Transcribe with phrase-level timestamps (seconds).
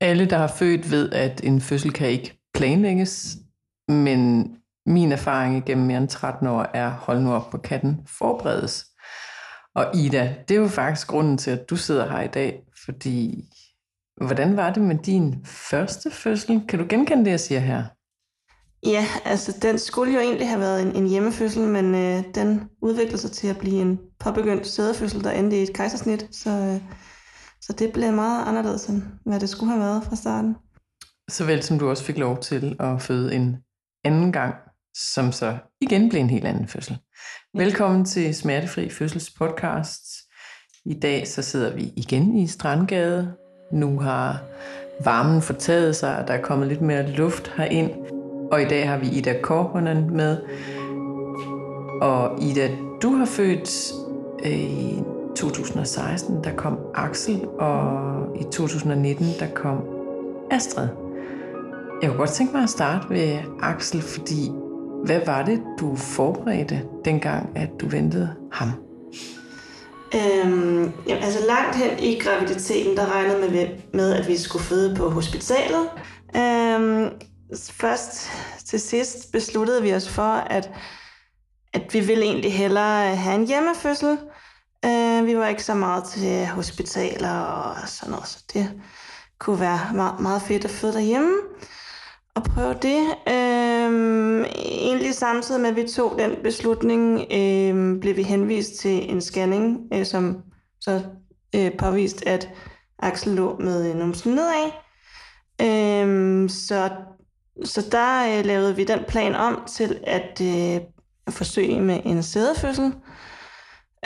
[0.00, 3.36] Alle, der har født, ved, at en fødsel kan ikke planlægges,
[3.88, 4.50] men
[4.86, 8.86] min erfaring igennem mere end 13 år er, hold nu op på katten, forberedes.
[9.74, 13.44] Og Ida, det er jo faktisk grunden til, at du sidder her i dag, fordi
[14.26, 16.62] hvordan var det med din første fødsel?
[16.68, 17.84] Kan du genkende det, jeg siger her?
[18.86, 23.18] Ja, altså den skulle jo egentlig have været en, en hjemmefødsel, men øh, den udviklede
[23.18, 26.28] sig til at blive en påbegyndt sædefødsel, der endte i et kejsersnit.
[26.30, 26.80] Så, øh,
[27.66, 30.56] så det blev meget anderledes, end hvad det skulle have været fra starten.
[31.30, 33.56] Såvel som du også fik lov til at føde en
[34.04, 34.54] anden gang,
[35.14, 36.98] som så igen blev en helt anden fødsel.
[37.54, 40.02] Velkommen til Smertefri Fødsels podcast.
[40.84, 43.34] I dag så sidder vi igen i Strandgade.
[43.72, 44.42] Nu har
[45.04, 47.90] varmen fortaget sig, og der er kommet lidt mere luft herind.
[48.52, 50.38] Og i dag har vi Ida Korponen med.
[52.02, 52.70] Og Ida,
[53.02, 53.92] du har født
[54.44, 59.84] øh, 2016, der kom Axel, og i 2019, der kom
[60.50, 60.88] Astrid.
[62.02, 64.50] Jeg kunne godt tænke mig at starte ved Axel, fordi
[65.04, 68.68] hvad var det, du forberedte dengang, at du ventede ham?
[70.14, 74.96] Øhm, jamen, altså langt hen i graviditeten, der regnede med, med, at vi skulle føde
[74.96, 75.88] på hospitalet.
[76.36, 77.10] Øhm,
[77.70, 78.30] først
[78.66, 80.70] til sidst besluttede vi os for, at,
[81.72, 84.18] at vi ville egentlig hellere have en hjemmefødsel.
[84.84, 88.80] Øh, vi var ikke så meget til hospitaler og sådan noget, så det
[89.38, 91.32] kunne være meget, meget fedt at føde derhjemme
[92.34, 93.02] og prøve det.
[93.28, 99.20] Øh, egentlig samtidig med, at vi tog den beslutning, øh, blev vi henvist til en
[99.20, 100.42] scanning, øh, som
[100.80, 101.02] så
[101.54, 102.48] øh, påvist, at
[102.98, 104.70] Axel lå med øh, numsen nedad.
[105.62, 106.90] Øhm, så,
[107.64, 110.80] så der øh, lavede vi den plan om til at øh,
[111.28, 112.92] forsøge med en sædefødsel.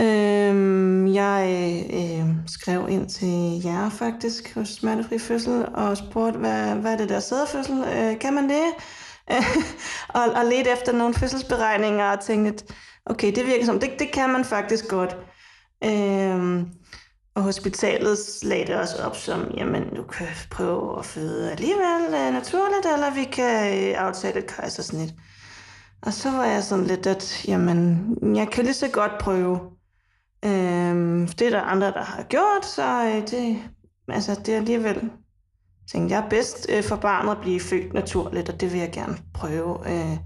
[0.00, 1.46] Øhm, jeg
[1.92, 7.08] øh, skrev ind til jer faktisk hos Smertefri Fødsel og spurgte, hvad, hvad er det
[7.08, 7.84] der sædefødsel?
[7.96, 8.64] Øh, kan man det?
[10.18, 12.74] og, og ledte efter nogle fødselsberegninger og tænkte,
[13.06, 15.16] okay, det virker som, det, det kan man faktisk godt.
[15.84, 16.66] Øhm,
[17.34, 22.32] og hospitalet lagde det også op som, jamen, du kan prøve at føde alligevel øh,
[22.32, 25.14] naturligt, eller vi kan øh, aftale et kejsersnit.
[26.02, 29.60] Og så var jeg sådan lidt, at jamen, jeg kan lige så godt prøve.
[30.44, 33.62] Øhm, det er der andre, der har gjort, så øh, det,
[34.08, 35.10] altså, det er alligevel
[35.92, 38.90] tænkte, jeg er bedst øh, for barnet at blive født naturligt, og det vil jeg
[38.92, 39.90] gerne prøve.
[39.90, 40.16] Øh,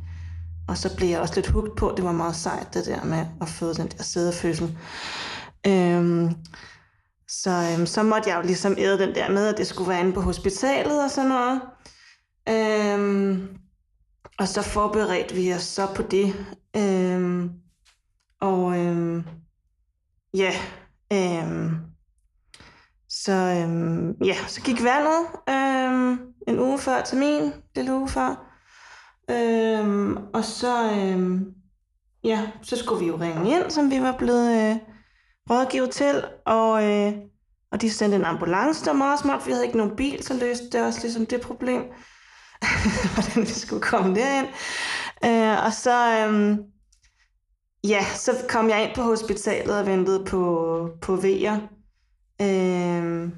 [0.68, 3.26] og så blev jeg også lidt hugt på, det var meget sejt det der med
[3.40, 4.78] at føde den der sædefødsel.
[5.66, 6.30] Øhm,
[7.28, 10.00] så, øhm, så måtte jeg jo ligesom æde den der med, at det skulle være
[10.00, 11.60] inde på hospitalet og sådan noget.
[12.48, 13.48] Øhm,
[14.38, 16.34] og så forberedte vi os så på det.
[16.76, 17.50] Øhm,
[18.40, 19.24] og øhm,
[20.34, 20.52] ja,
[21.12, 21.70] øhm,
[23.08, 26.18] så øhm, ja, så gik vandet øhm,
[26.48, 28.50] en uge før termin, lille uge før.
[29.30, 31.54] Øhm, og så, øhm,
[32.24, 34.76] ja, så skulle vi jo ringe ind, som vi var blevet øh,
[35.50, 37.12] rådgivet til, og, øh,
[37.72, 40.34] og de sendte en ambulance, der var meget smart, vi havde ikke nogen bil, så
[40.34, 41.82] løste det også ligesom det problem,
[43.14, 44.46] hvordan vi skulle komme derind.
[45.24, 46.73] Øh, og så, øhm,
[47.88, 51.58] ja, så kom jeg ind på hospitalet og ventede på, på V'er.
[52.42, 53.32] Øhm,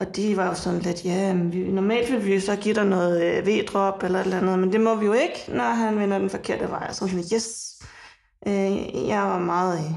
[0.00, 2.86] og de var jo sådan lidt, ja, vi, normalt ville vi jo så give dig
[2.86, 5.98] noget øh, V-drop eller et eller andet, men det må vi jo ikke, når han
[5.98, 6.92] vender den forkerte vej.
[6.92, 7.78] Så sådan, yes.
[8.46, 9.78] Øh, jeg var meget...
[9.78, 9.92] Øh,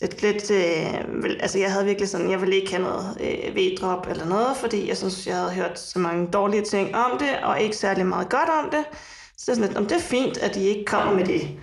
[0.00, 3.56] lidt, lidt øh, vel, altså jeg havde virkelig sådan, jeg ville ikke have noget øh,
[3.56, 7.38] V-drop eller noget, fordi jeg synes, jeg havde hørt så mange dårlige ting om det,
[7.42, 8.84] og ikke særlig meget godt om det.
[9.36, 11.58] Så sådan lidt, om det er fint, at de ikke kommer med det.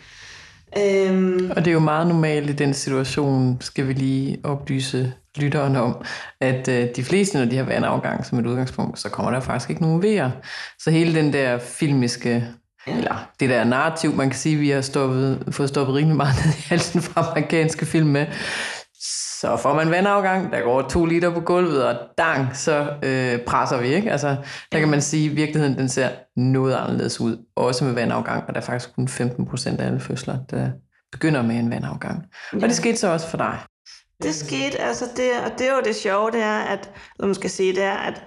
[0.78, 5.76] Øhm, og det er jo meget normalt i den situation, skal vi lige oplyse lytteren
[5.76, 6.04] om,
[6.42, 9.70] at øh, de fleste, når de har vandafgang som et udgangspunkt, så kommer der faktisk
[9.70, 10.32] ikke nogen vejer.
[10.80, 12.48] Så hele den der filmiske,
[12.88, 12.98] ja.
[12.98, 16.54] eller det der narrativ, man kan sige, vi har stoppet, fået stoppet rimelig meget ned
[16.54, 18.26] i halsen fra amerikanske film med,
[19.42, 23.82] så får man vandafgang, der går to liter på gulvet, og dang, så øh, presser
[23.82, 24.12] vi, ikke?
[24.12, 24.36] Altså,
[24.72, 28.56] der kan man sige, at virkeligheden den ser noget anderledes ud, også med vandafgang, og
[28.56, 30.70] der er faktisk kun 15 procent af alle fødsler, der
[31.12, 32.26] begynder med en vandafgang.
[32.54, 32.58] Ja.
[32.58, 33.58] Og det skete så også for dig.
[34.24, 37.36] Det skete, altså det, og det er jo det sjove, det er, at, eller man
[37.36, 38.24] skal sige, det er, at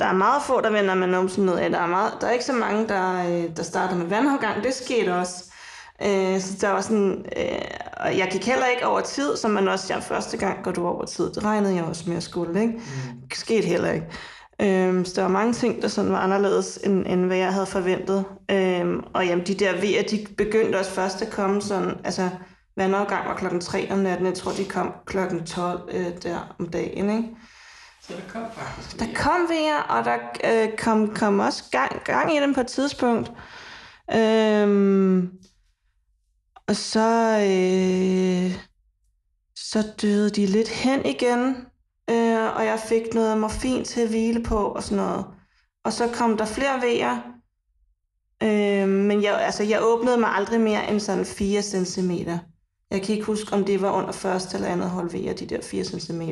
[0.00, 1.54] der er meget få, der vender med numsen ned.
[1.54, 4.64] Der er, meget, der er ikke så mange, der, øh, der starter med vandafgang.
[4.64, 5.47] Det skete også.
[6.02, 7.60] Øh, så der var sådan, øh,
[7.96, 10.86] og jeg gik heller ikke over tid, som man også siger, første gang går du
[10.86, 11.32] over tid.
[11.32, 12.72] Det regnede jeg også med at skulle, ikke?
[12.72, 12.82] Mm.
[13.32, 14.06] Skete heller ikke.
[14.62, 17.66] Øh, så der var mange ting, der sådan var anderledes, end, end hvad jeg havde
[17.66, 18.24] forventet.
[18.50, 22.28] Øh, og jamen, de der V'er, de begyndte også først at komme sådan, altså
[22.76, 24.26] vandafgang var klokken 3 om natten.
[24.26, 27.28] Jeg tror, de kom klokken 12 øh, der om dagen, ikke?
[28.02, 32.36] Så der kom faktisk Der kom vejer, og der øh, kom, kom også gang, gang
[32.36, 33.32] i dem på et tidspunkt.
[34.14, 35.30] Øhm,
[36.68, 38.64] og så, øh,
[39.56, 41.56] så døde de lidt hen igen,
[42.10, 45.26] øh, og jeg fik noget morfin til at hvile på og sådan noget.
[45.84, 47.16] Og så kom der flere vejer,
[48.42, 52.10] øh, men jeg, altså, jeg åbnede mig aldrig mere end sådan 4 cm.
[52.90, 55.60] Jeg kan ikke huske, om det var under første eller andet hold vejer, de der
[55.62, 56.22] 4 cm.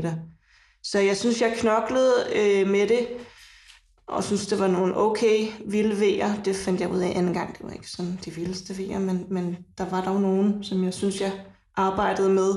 [0.82, 3.08] Så jeg synes, jeg knoklede øh, med det,
[4.08, 6.42] og synes, det var nogle okay vilde vejer.
[6.44, 7.58] Det fandt jeg ud af anden gang.
[7.58, 10.94] Det var ikke sådan de vildeste vejer, men, men der var dog nogen, som jeg
[10.94, 11.32] synes, jeg
[11.76, 12.54] arbejdede med.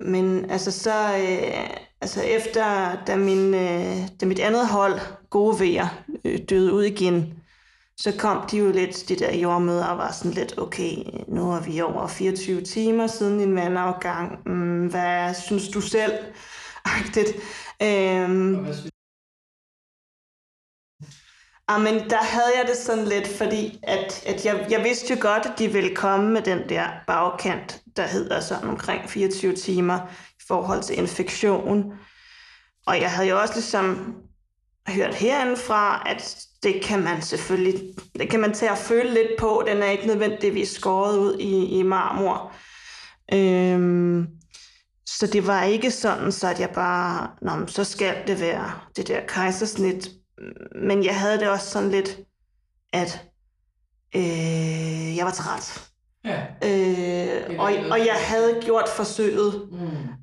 [0.00, 1.70] Men altså så, øh,
[2.00, 5.86] altså efter, da, min, øh, da mit andet hold, gode vejer,
[6.24, 7.34] øh, døde ud igen,
[7.96, 10.92] så kom de jo lidt, de der jordmøder, og var sådan lidt, okay,
[11.28, 14.38] nu er vi over 24 timer siden din vandafgang.
[14.46, 16.12] Hmm, hvad synes du selv?
[16.84, 17.28] Agtigt.
[17.82, 18.66] Øhm,
[21.68, 25.20] Ah, Amen, der havde jeg det sådan lidt, fordi at, at jeg, jeg vidste jo
[25.20, 29.98] godt, at de ville komme med den der bagkant, der hedder sådan omkring 24 timer
[30.30, 31.92] i forhold til infektion.
[32.86, 34.14] Og jeg havde jo også ligesom
[34.88, 39.64] hørt herindefra, at det kan man selvfølgelig, det kan man tage og føle lidt på.
[39.66, 42.52] Den er ikke nødvendigvis skåret ud i, i marmor.
[43.32, 44.26] Øhm,
[45.06, 49.08] så det var ikke sådan, så at jeg bare, Nå, så skal det være det
[49.08, 50.17] der kejsersnit.
[50.82, 52.18] Men jeg havde det også sådan lidt,
[52.92, 53.28] at
[54.16, 55.84] øh, jeg var træt.
[56.24, 56.40] Ja.
[56.64, 59.78] Øh, og, og jeg havde gjort forsøget, Mm.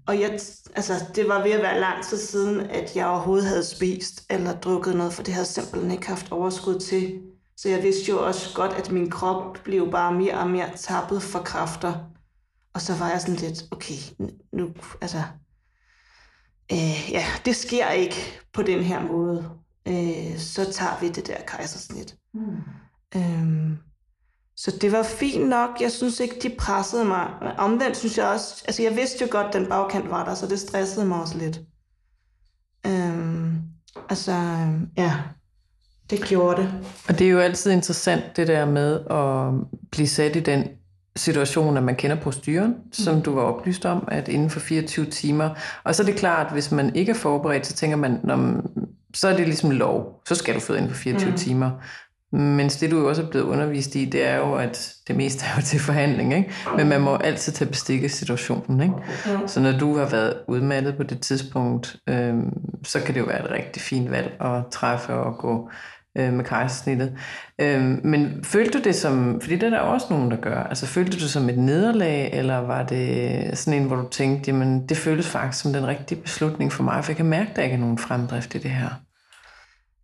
[0.07, 0.39] og jeg,
[0.75, 4.53] altså, det var ved at være lang tid siden, at jeg overhovedet havde spist eller
[4.59, 7.21] drukket noget, for det havde simpelthen ikke haft overskud til.
[7.57, 11.21] Så jeg vidste jo også godt, at min krop blev bare mere og mere tappet
[11.23, 11.94] for kræfter.
[12.73, 14.69] Og så var jeg sådan lidt, okay, nu,
[15.01, 15.23] altså,
[16.71, 19.50] øh, ja, det sker ikke på den her måde.
[19.87, 22.15] Øh, så tager vi det der kejsersnit.
[22.33, 22.57] Mm.
[23.15, 23.77] Øhm,
[24.57, 25.69] så det var fint nok.
[25.81, 27.27] Jeg synes ikke, de pressede mig.
[27.57, 28.63] Omvendt synes jeg også...
[28.67, 31.37] Altså, jeg vidste jo godt, at den bagkant var der, så det stressede mig også
[31.37, 31.59] lidt.
[32.87, 33.61] Øhm,
[34.09, 35.13] altså, øhm, ja.
[36.09, 36.73] Det gjorde det.
[37.07, 40.67] Og det er jo altid interessant, det der med at blive sat i den
[41.15, 45.49] situation, at man kender proceduren, som du var oplyst om, at inden for 24 timer.
[45.83, 48.35] Og så er det klart, at hvis man ikke er forberedt, så tænker man, Nå,
[48.35, 48.61] men
[49.15, 50.21] så er det ligesom lov.
[50.27, 51.38] Så skal du føde inden for 24 mm.
[51.38, 51.71] timer.
[52.31, 55.45] Men det, du jo også er blevet undervist i, det er jo, at det meste
[55.45, 56.51] er jo til forhandling, ikke?
[56.77, 58.94] Men man må altid tage bestik af situationen, ikke?
[59.25, 59.47] Mm.
[59.47, 62.33] Så når du har været udmattet på det tidspunkt, øh,
[62.83, 65.69] så kan det jo være et rigtig fint valg at træffe og gå
[66.15, 67.17] øh, med kejsersnittet.
[67.62, 70.85] Øh, men følte du det som, fordi det er der også nogen, der gør, altså
[70.85, 74.89] følte du det som et nederlag, eller var det sådan en, hvor du tænkte, jamen
[74.89, 77.62] det føles faktisk som den rigtige beslutning for mig, for jeg kan mærke, at der
[77.62, 78.89] ikke er nogen fremdrift i det her.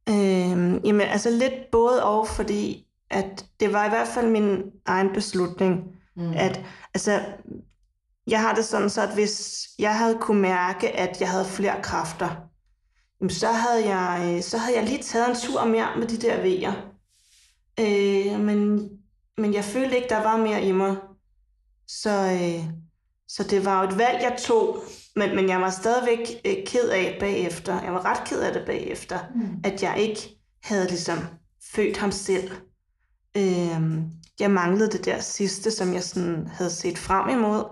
[0.10, 5.10] Øhm, jamen, altså lidt både og, fordi at det var i hvert fald min egen
[5.14, 5.84] beslutning,
[6.16, 6.34] mm.
[6.36, 6.62] at
[6.94, 7.20] altså,
[8.28, 11.76] jeg har det sådan så, at hvis jeg havde kunne mærke, at jeg havde flere
[11.82, 12.51] kræfter,
[13.30, 16.42] så havde jeg, øh, så havde jeg lige taget en tur mere med de der
[16.42, 16.74] vejer.
[17.80, 18.90] Øh, men,
[19.38, 20.96] men jeg følte ikke, der var mere i mig.
[21.88, 22.66] Så, øh,
[23.28, 24.84] så det var jo et valg, jeg tog,
[25.16, 27.84] men, men jeg var stadigvæk øh, ked af bagefter.
[27.84, 29.62] Jeg var ret ked af det bagefter, mm.
[29.64, 31.18] at jeg ikke havde ligesom
[31.74, 32.52] født ham selv.
[33.38, 33.82] Øh,
[34.40, 37.64] jeg manglede det der sidste, som jeg sådan havde set frem imod.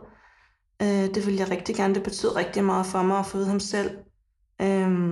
[0.81, 1.95] Øh, det ville jeg rigtig gerne.
[1.95, 3.97] Det betød rigtig meget for mig at føde ham selv.
[4.61, 5.11] Øh,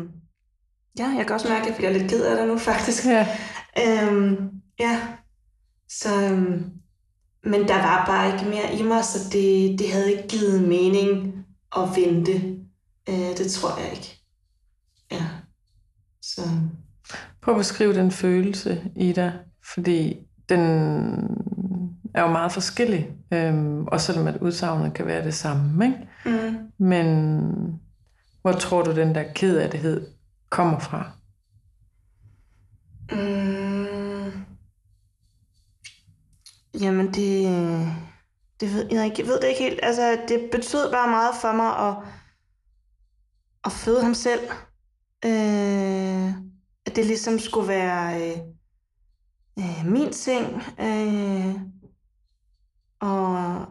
[1.00, 3.06] ja, jeg kan også mærke, at jeg bliver lidt ked af det nu, faktisk.
[3.06, 3.28] Ja.
[3.88, 4.50] Øhm,
[4.80, 5.02] ja,
[5.90, 6.64] så, øhm,
[7.44, 11.34] men der var bare ikke mere i mig, så det, det havde ikke givet mening
[11.78, 12.32] at vente.
[13.10, 14.22] Øh, det tror jeg ikke.
[15.12, 15.26] Ja,
[16.22, 16.42] så...
[17.42, 19.34] Prøv at beskrive den følelse i dig,
[19.74, 20.18] fordi
[20.50, 20.60] den
[22.14, 25.98] er jo meget forskellig, øhm, og selvom at udsagnet kan være det samme, ikke?
[26.26, 26.58] Mm.
[26.78, 27.80] Men
[28.42, 30.08] hvor tror du, den der kedelighed
[30.50, 31.12] kommer fra?
[33.12, 34.46] Mm.
[36.82, 37.44] Jamen, det,
[38.60, 39.16] det ved jeg ikke.
[39.20, 39.80] Jeg ved det ikke helt.
[39.84, 41.98] Altså, det betød bare meget for mig at,
[43.66, 44.42] at føde ham selv.
[45.26, 46.30] Øh,
[46.86, 48.38] at det ligesom skulle være øh,
[49.60, 50.62] øh, min ting.
[50.80, 51.56] Øh,
[53.00, 53.68] og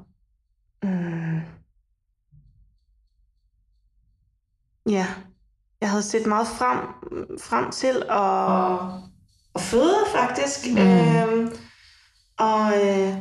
[0.86, 1.42] Øh,
[4.90, 5.06] ja,
[5.86, 6.78] jeg havde set meget frem,
[7.40, 9.02] frem til at,
[9.54, 10.66] at føde, faktisk.
[10.70, 10.78] Mm.
[10.78, 11.52] Øhm,
[12.38, 13.14] og, øh,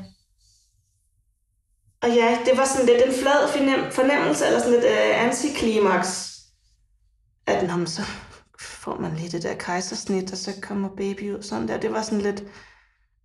[2.01, 6.31] og ja, det var sådan lidt en flad fornem- fornemmelse, eller sådan lidt øh, antiklimaks,
[7.47, 8.01] at nå, så,
[8.59, 11.41] får man lige det der kejsersnit, og så kommer baby ud.
[11.43, 11.77] Sådan der.
[11.77, 12.43] Det var sådan lidt,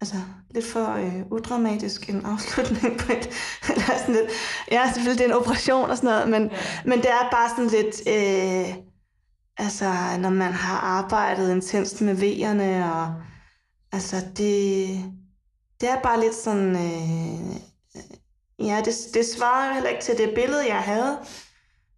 [0.01, 0.17] altså,
[0.55, 3.31] lidt for øh, udramatisk en afslutning på et,
[3.71, 4.31] eller sådan lidt,
[4.71, 6.59] ja, selvfølgelig det er en operation og sådan noget, men, ja.
[6.85, 8.90] men det er bare sådan lidt, øh,
[9.61, 13.15] altså, når man har arbejdet intenst med V'erne, og
[13.93, 14.89] altså, det,
[15.81, 17.57] det er bare lidt sådan, øh,
[18.67, 21.19] ja, det, det svarer jo heller ikke til det billede, jeg havde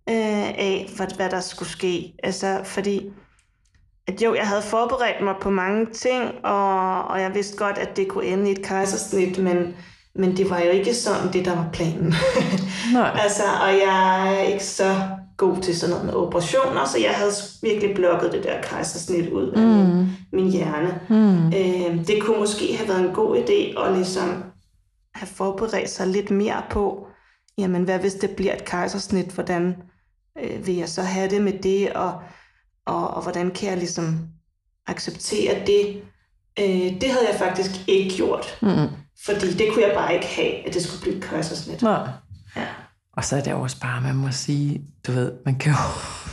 [0.08, 2.14] øh, af, hvad, hvad der skulle ske.
[2.22, 3.12] Altså, fordi
[4.06, 7.96] at jo, jeg havde forberedt mig på mange ting, og, og jeg vidste godt, at
[7.96, 9.76] det kunne ende i et kejsersnit, men,
[10.14, 12.14] men det var jo ikke sådan, det der var planen.
[12.92, 13.18] Nej.
[13.22, 14.94] altså, og jeg er ikke så
[15.36, 19.48] god til sådan noget med operationer, så jeg havde virkelig blokket det der kejsersnit ud
[19.48, 19.66] af mm.
[19.68, 21.00] min, min hjerne.
[21.08, 21.46] Mm.
[21.46, 24.44] Øh, det kunne måske have været en god idé at ligesom
[25.14, 27.06] have forberedt sig lidt mere på,
[27.58, 29.76] jamen hvad hvis det bliver et kejsersnit, hvordan
[30.42, 32.12] øh, vil jeg så have det med det, og,
[32.86, 34.18] og, og hvordan kan jeg ligesom
[34.86, 36.02] acceptere det.
[36.58, 38.88] Øh, det havde jeg faktisk ikke gjort, mm.
[39.24, 41.82] Fordi det kunne jeg bare ikke have, at det skulle blive et kejsersnit.
[41.82, 42.08] Nej.
[42.56, 42.64] Ja.
[43.16, 45.78] Og så er det også bare, man må sige, du ved, man kan jo,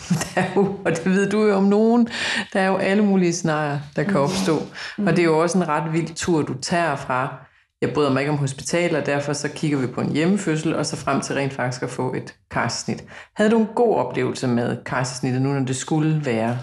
[0.36, 2.08] der er jo, og det ved du jo om nogen,
[2.54, 4.62] der er jo alle mulige scenarier, der kan opstå.
[4.98, 5.08] Mm.
[5.08, 7.46] Og det er jo også en ret vild tur, du tager fra,
[7.82, 10.96] jeg bryder mig ikke om hospitaler, derfor så kigger vi på en hjemmefødsel, og så
[10.96, 13.04] frem til rent faktisk at få et kejsersnit.
[13.36, 16.60] Havde du en god oplevelse med kejsersnittet nu, når det skulle være?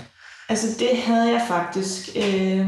[0.49, 2.09] Altså det havde jeg faktisk.
[2.17, 2.67] Øh,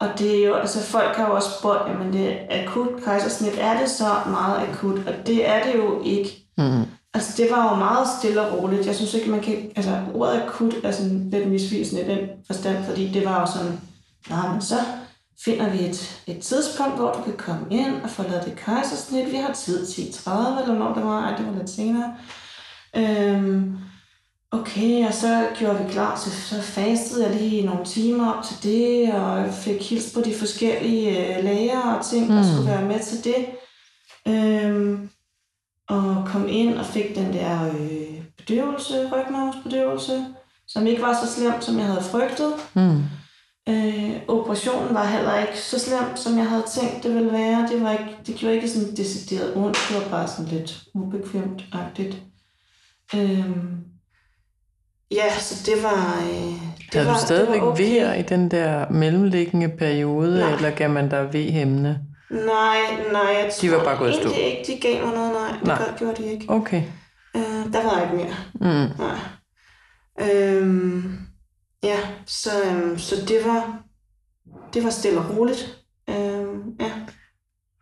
[0.00, 3.58] og det er jo, altså folk har jo også spurgt, jamen det er akut kejsersnit,
[3.58, 4.98] er det så meget akut?
[5.06, 6.44] Og det er det jo ikke.
[6.58, 6.82] Mm.
[7.14, 8.86] Altså det var jo meget stille og roligt.
[8.86, 12.84] Jeg synes ikke, man kan, altså ordet akut er sådan lidt misvisende i den forstand,
[12.84, 13.80] fordi det var jo sådan,
[14.30, 14.74] nej, men så
[15.44, 19.32] finder vi et, et tidspunkt, hvor du kan komme ind og få lavet det kejsersnit.
[19.32, 22.14] Vi har tid 10.30, eller når det var, ej, det var lidt senere.
[22.96, 23.78] Øhm,
[24.52, 28.62] okay, og så gjorde vi klar, så, så fastede jeg lige nogle timer op til
[28.62, 32.36] det, og fik hils på de forskellige øh, læger og ting, mm.
[32.36, 33.46] der skulle være med til det.
[34.28, 35.10] Øhm,
[35.88, 40.26] og kom ind og fik den der øh, bedøvelse, rygmavsbedøvelse,
[40.66, 42.52] som ikke var så slem, som jeg havde frygtet.
[42.74, 43.02] Mm.
[43.68, 47.68] Øh, operationen var heller ikke så slem, som jeg havde tænkt, det ville være.
[47.68, 52.16] Det, var ikke, det gjorde ikke sådan decideret ondt, det var bare sådan lidt ubekvemt-agtigt.
[53.14, 53.50] Øh,
[55.10, 56.22] ja, så det var...
[56.22, 56.52] Øh,
[56.92, 58.18] det Havde var, du stadigvæk okay.
[58.18, 60.52] i den der mellemliggende periode, nej.
[60.54, 62.00] eller gav man dig V-hæmmende?
[62.30, 62.78] Nej,
[63.12, 64.30] nej, jeg de var bare gået stå.
[64.30, 65.58] ikke, de gav mig noget, nej.
[65.58, 65.94] Det nej.
[65.98, 66.44] gjorde de ikke.
[66.48, 66.82] Okay.
[67.36, 68.34] Øh, der var ikke mere.
[68.54, 68.90] Mm.
[68.98, 69.18] Nej.
[70.32, 71.04] Øh,
[71.82, 73.82] Ja, så, øhm, så det var
[74.74, 75.84] det var stille og roligt.
[76.10, 76.92] Øhm, ja.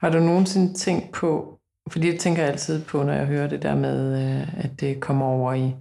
[0.00, 1.58] Har du nogensinde tænkt på,
[1.90, 5.00] fordi det tænker jeg altid på, når jeg hører det der med, øh, at det
[5.00, 5.74] kommer over i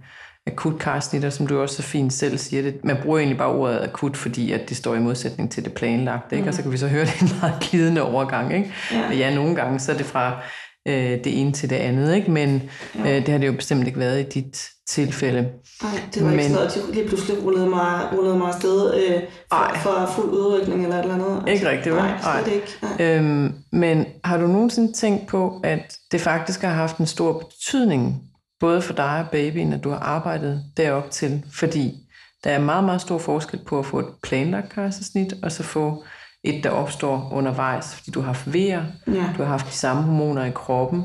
[0.46, 2.62] akut karsnitter, som du også så fint selv siger.
[2.62, 5.72] Det, man bruger egentlig bare ordet akut, fordi at det står i modsætning til det
[5.72, 6.36] planlagte.
[6.36, 6.42] Ikke?
[6.42, 6.48] Mm.
[6.48, 8.54] Og så kan vi så høre, det en meget glidende overgang.
[8.54, 8.72] Ikke?
[8.92, 9.08] Ja.
[9.08, 10.42] Og ja, nogle gange så er det fra
[10.88, 12.30] øh, det ene til det andet, ikke?
[12.30, 13.16] men ja.
[13.16, 15.40] øh, det har det jo bestemt ikke været i dit tilfælde.
[15.82, 18.94] Nej, det var men, ikke sådan at de lige pludselig rullede mig, rullede mig afsted
[18.94, 19.22] øh,
[19.52, 21.36] for, for fuld udrykning eller et eller andet.
[21.36, 22.02] Altså, ikke rigtigt, vel?
[22.02, 22.66] Nej, slet ikke.
[22.82, 23.16] Nej.
[23.16, 28.22] Øhm, men har du nogensinde tænkt på, at det faktisk har haft en stor betydning,
[28.60, 31.44] både for dig og babyen, at du har arbejdet derop til?
[31.52, 32.06] Fordi
[32.44, 36.04] der er meget, meget stor forskel på at få et planlagt kejsersnit, og så få
[36.44, 39.34] et, der opstår undervejs, fordi du har haft vejer, ja.
[39.36, 41.02] du har haft de samme hormoner i kroppen,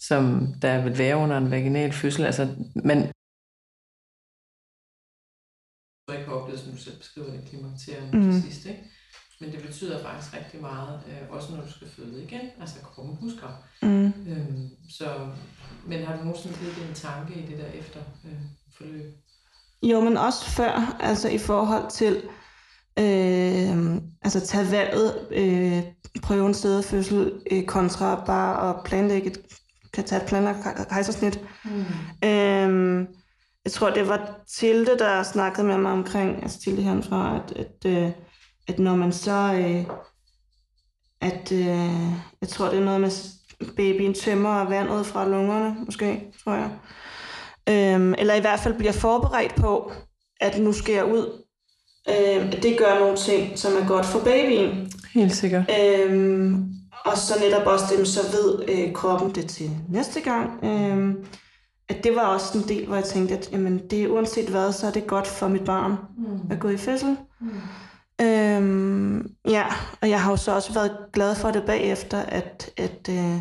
[0.00, 2.24] som der vil være under en vaginal fødsel.
[2.24, 2.48] Altså,
[2.84, 2.98] man
[6.12, 8.22] ikke har oplevet, som du selv beskriver det, klimakterium mm.
[8.22, 8.82] til sidst, ikke?
[9.40, 13.16] Men det betyder faktisk rigtig meget, øh, også når du skal føde igen, altså kroppen
[13.16, 13.48] husker.
[13.82, 14.06] Mm.
[14.06, 15.28] Øhm, så,
[15.86, 18.40] men har du nogensinde givet en tanke i det der efter øh,
[18.76, 19.14] forløb?
[19.82, 22.22] Jo, men også før, altså i forhold til,
[22.98, 25.82] øh, altså tage valget, øh,
[26.22, 29.38] prøve en stedfødsel øh, kontra bare at planlægge et,
[29.92, 31.40] kan tage et planlagt kejsersnit.
[31.64, 31.84] Mm.
[32.28, 33.06] Øh,
[33.64, 37.90] jeg tror, det var Tilde, der snakkede med mig omkring, altså Tilde herfra, at, at,
[37.92, 38.10] øh,
[38.68, 39.96] at når man så, øh,
[41.20, 43.10] at øh, jeg tror, det er noget med
[43.76, 46.70] babyen tømmer vandet fra lungerne, måske, tror jeg.
[47.68, 49.92] Øhm, eller i hvert fald bliver forberedt på,
[50.40, 51.42] at nu skal jeg ud
[52.08, 54.90] øh, det gør nogle ting, som er godt for babyen.
[55.14, 55.70] Helt sikkert.
[55.80, 56.64] Øhm,
[57.04, 60.64] og så netop også dem, så ved øh, kroppen det til næste gang.
[60.64, 61.14] Øh,
[61.88, 64.86] at det var også en del, hvor jeg tænkte, at jamen, det uanset hvad, så
[64.86, 66.50] er det godt for mit barn mm.
[66.50, 67.16] at gå i fødsel.
[67.40, 67.50] Mm.
[68.20, 69.66] Øhm, ja,
[70.02, 73.40] og jeg har jo så også været glad for det bagefter, at, at, øh,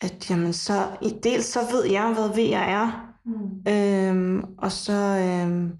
[0.00, 0.86] at jamen, så,
[1.22, 3.72] dels så ved jeg, hvad ved jeg er, mm.
[3.72, 5.70] øhm, og så, øh,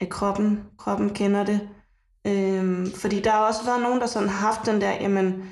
[0.00, 1.68] at kroppen, kroppen kender det.
[2.26, 5.44] Øhm, fordi der har også været nogen, der sådan har haft den der, jamen,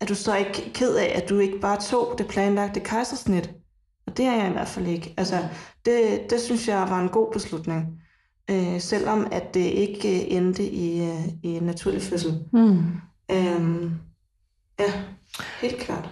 [0.00, 3.50] at du så ikke ked af, at du ikke bare tog det planlagte kejsersnit.
[4.06, 5.14] Og det er jeg i hvert fald ikke.
[5.16, 5.48] Altså,
[5.84, 8.02] det, det synes jeg var en god beslutning.
[8.50, 12.38] Øh, selvom at det ikke øh, endte i, øh, i en naturlig fødsel.
[12.52, 12.78] Mm.
[13.32, 13.90] Øhm,
[14.80, 14.92] ja,
[15.60, 16.08] helt klart.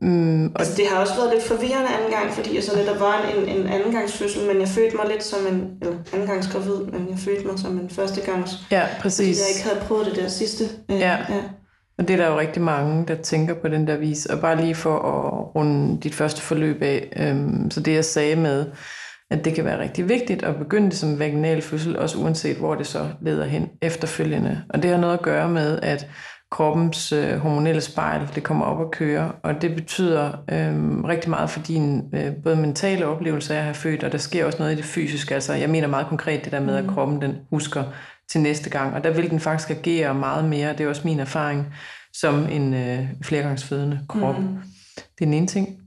[0.00, 3.00] Mm, og Altså, det har også været lidt forvirrende anden gang, fordi jeg så netop
[3.00, 7.18] var en, en andengangsfødsel, men jeg følte mig lidt som en, eller andengangsgravid, men jeg
[7.18, 9.38] følte mig som en førstegangs, ja, fordi præcis.
[9.40, 10.64] jeg ikke havde prøvet det der sidste.
[10.90, 11.16] Øh, Ja.
[11.28, 11.42] ja.
[11.98, 14.26] Og det er der jo rigtig mange, der tænker på den der vis.
[14.26, 18.36] Og bare lige for at runde dit første forløb af, øhm, så det jeg sagde
[18.36, 18.66] med,
[19.34, 22.74] at det kan være rigtig vigtigt at begynde det som vaginal fødsel, også uanset hvor
[22.74, 24.62] det så leder hen efterfølgende.
[24.70, 26.08] Og det har noget at gøre med, at
[26.50, 31.50] kroppens øh, hormonelle spejl, det kommer op at køre, og det betyder øh, rigtig meget
[31.50, 34.72] for din øh, både mentale oplevelse af at have født, og der sker også noget
[34.72, 35.34] i det fysiske.
[35.34, 37.84] Altså, jeg mener meget konkret det der med, at kroppen den husker
[38.30, 41.20] til næste gang, og der vil den faktisk agere meget mere, det er også min
[41.20, 41.66] erfaring,
[42.12, 44.38] som en øh, flergangsfødende krop.
[44.38, 44.48] Mm.
[44.96, 45.83] Det er den ene ting.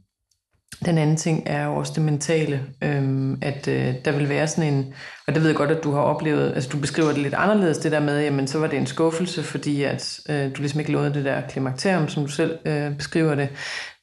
[0.85, 4.73] Den anden ting er jo også det mentale, øhm, at øh, der vil være sådan
[4.73, 4.93] en,
[5.27, 7.77] og det ved jeg godt, at du har oplevet, altså du beskriver det lidt anderledes,
[7.77, 10.91] det der med, jamen så var det en skuffelse, fordi at øh, du ligesom ikke
[10.91, 13.49] lånede det der klimakterium, som du selv øh, beskriver det.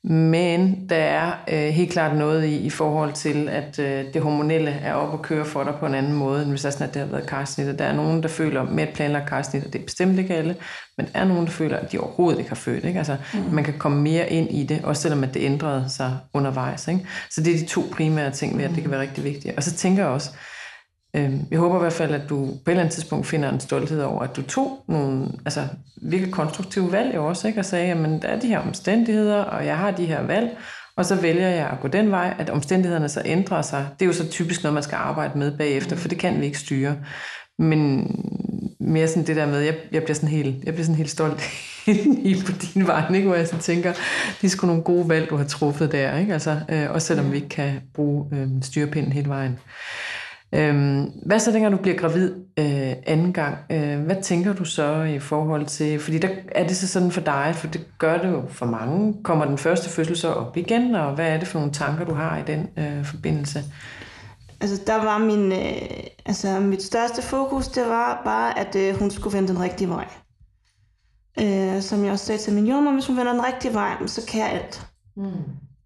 [0.07, 4.71] Men der er øh, helt klart noget i, i forhold til, at øh, det hormonelle
[4.71, 6.95] er op at køre for dig på en anden måde, end hvis det sådan, at
[6.95, 7.79] det har været karsnit.
[7.79, 10.57] Der er nogen, der føler med et planlagt karsnit, og det er bestemt ikke alle,
[10.97, 12.85] men der er nogen, der føler, at de overhovedet ikke har født.
[12.85, 12.99] Ikke?
[12.99, 13.41] Altså, mm.
[13.53, 16.89] Man kan komme mere ind i det, også selvom at det ændrede sig undervejs.
[16.89, 17.07] Ikke?
[17.31, 19.57] Så det er de to primære ting ved, at det kan være rigtig vigtigt.
[19.57, 20.31] Og så tænker jeg også,
[21.51, 24.03] jeg håber i hvert fald, at du på et eller andet tidspunkt finder en stolthed
[24.03, 25.61] over, at du tog nogle altså,
[26.03, 27.61] virkelig konstruktive valg også, ikke?
[27.61, 30.57] og sagde, at der er de her omstændigheder, og jeg har de her valg,
[30.97, 33.87] og så vælger jeg at gå den vej, at omstændighederne så ændrer sig.
[33.99, 36.45] Det er jo så typisk noget, man skal arbejde med bagefter, for det kan vi
[36.45, 36.97] ikke styre.
[37.59, 38.11] Men
[38.81, 41.43] mere sådan det der med, jeg, jeg bliver sådan helt, jeg bliver sådan helt stolt
[42.31, 43.27] i på din vej, ikke?
[43.27, 43.93] hvor jeg sådan tænker,
[44.41, 46.33] de er sgu nogle gode valg, du har truffet der, ikke?
[46.33, 49.59] Altså, øh, også selvom vi ikke kan bruge øh, styrepinden hele vejen.
[50.55, 53.59] Øhm, hvad så dengang du bliver gravid øh, anden gang?
[53.71, 57.21] Øh, hvad tænker du så i forhold til, fordi der er det så sådan for
[57.21, 59.15] dig, for det gør det jo for mange.
[59.23, 62.15] Kommer den første fødsel så op igen, og hvad er det for nogle tanker, du
[62.15, 63.65] har i den øh, forbindelse?
[64.61, 69.11] Altså, der var min, øh, altså, mit største fokus, det var bare, at øh, hun
[69.11, 70.07] skulle vende den rigtige vej.
[71.41, 74.27] Øh, som jeg også sagde til min jordmor, hvis hun vender den rigtige vej, så
[74.29, 74.87] kan jeg alt.
[75.17, 75.33] Mm.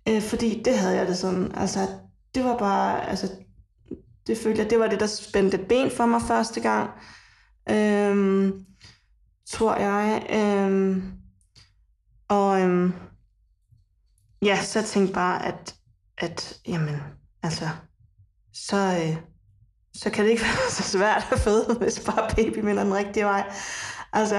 [0.09, 1.79] Øh, fordi det havde jeg det sådan, altså,
[2.35, 3.29] det var bare, altså,
[4.29, 6.91] det følte jeg, det var det, der spændte et ben for mig første gang.
[7.71, 8.65] Øhm,
[9.51, 10.27] tror jeg.
[10.31, 11.03] Øhm,
[12.29, 12.93] og øhm,
[14.43, 15.75] ja, så jeg tænkte bare, at,
[16.19, 16.97] at jamen,
[17.43, 17.69] altså,
[18.53, 19.17] så, øh,
[19.95, 23.25] så kan det ikke være så svært at føde, hvis bare baby minder den rigtige
[23.25, 23.53] vej.
[24.13, 24.39] Altså,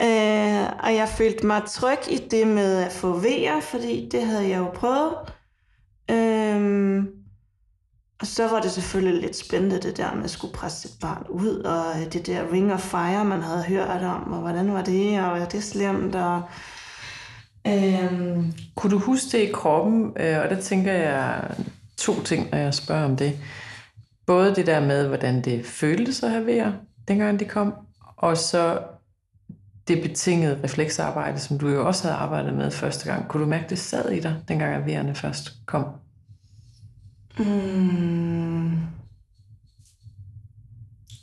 [0.00, 4.48] øh, og jeg følte mig tryg i det med at få vejer, fordi det havde
[4.48, 5.14] jeg jo prøvet.
[6.10, 7.19] Øhm,
[8.20, 11.26] og så var det selvfølgelig lidt spændende, det der med at skulle presse et barn
[11.28, 14.82] ud, og øh, det der ring of fire, man havde hørt om, og hvordan var
[14.82, 16.42] det, og var det slemt, og...
[17.66, 20.12] Øhm, Kunne du huske det i kroppen?
[20.16, 21.50] Øh, og der tænker jeg
[21.96, 23.38] to ting, når jeg spørger om det.
[24.26, 26.72] Både det der med, hvordan det føltes at have vejer,
[27.08, 27.74] dengang de kom,
[28.16, 28.78] og så
[29.88, 33.28] det betingede refleksarbejde, som du jo også havde arbejdet med første gang.
[33.28, 35.84] Kunne du mærke, det sad i dig, dengang at vejerne først kom?
[37.44, 38.72] Mm,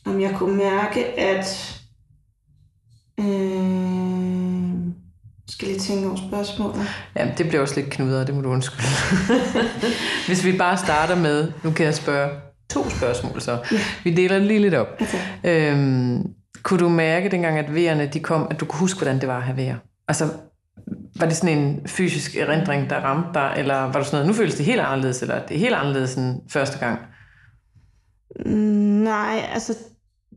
[0.05, 1.73] om jeg kunne mærke, at...
[3.19, 3.67] Øh,
[5.49, 6.87] skal lige tænke over spørgsmålet.
[7.15, 8.87] Ja, det bliver også lidt knudret, det må du undskylde.
[10.27, 12.29] Hvis vi bare starter med, nu kan jeg spørge
[12.69, 13.51] to spørgsmål så.
[13.71, 13.79] Ja.
[14.03, 14.87] Vi deler det lige lidt op.
[15.01, 15.71] Okay.
[15.71, 16.25] Øhm,
[16.63, 19.37] kunne du mærke dengang, at vejerne de kom, at du kunne huske, hvordan det var
[19.37, 19.75] at have vejr?
[20.07, 20.25] Altså,
[21.19, 24.33] var det sådan en fysisk erindring, der ramte dig, eller var du sådan noget, nu
[24.33, 26.99] føles det helt anderledes, eller det er helt anderledes end første gang?
[28.45, 28.51] Mm,
[29.03, 29.77] Nej, altså,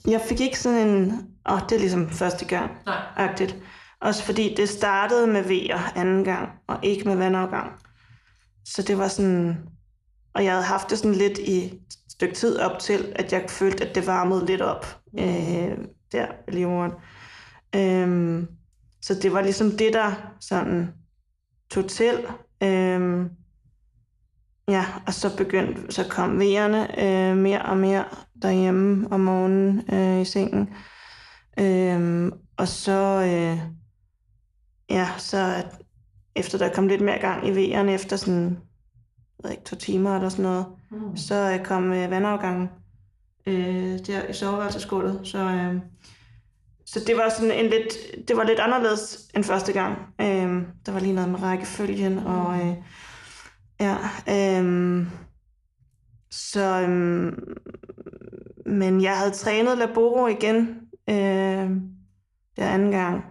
[0.08, 1.12] jeg fik ikke sådan en,
[1.48, 2.96] åh, oh, det er ligesom første gang, Nej.
[3.16, 3.56] agtigt.
[4.00, 7.70] Også fordi det startede med vejer anden gang, og ikke med vandafgang.
[8.64, 9.56] Så det var sådan,
[10.34, 11.78] og jeg havde haft det sådan lidt i et
[12.10, 15.78] stykke tid op til, at jeg følte, at det varmede lidt op øh,
[16.12, 16.92] der i livmoderen.
[17.76, 18.48] Øhm,
[19.02, 20.94] så det var ligesom det, der sådan
[21.70, 22.14] tog til.
[22.62, 23.28] Øhm,
[24.68, 28.04] ja, og så begyndte, så kom vejerne øh, mere og mere
[28.42, 30.68] derhjemme om morgenen øh, i sengen.
[31.58, 33.58] Øhm, og så, øh,
[34.90, 35.64] ja, så
[36.36, 38.44] efter der kom lidt mere gang i vejerne, efter sådan,
[39.38, 41.16] jeg ved ikke, to timer eller sådan noget, Mm.
[41.16, 42.68] så øh, kom øh, vandafgangen.
[43.46, 45.20] øh, der i soveværelsesgulvet.
[45.24, 45.80] Så, øh,
[46.92, 49.98] så det var sådan en lidt, det var lidt anderledes end første gang.
[50.20, 52.76] Øh, der var lige noget med rækkefølgen, og øh,
[53.80, 53.96] ja,
[54.28, 55.06] øh,
[56.30, 57.32] så, øh,
[58.66, 61.70] men jeg havde trænet laboro igen øh,
[62.56, 63.24] der anden gang.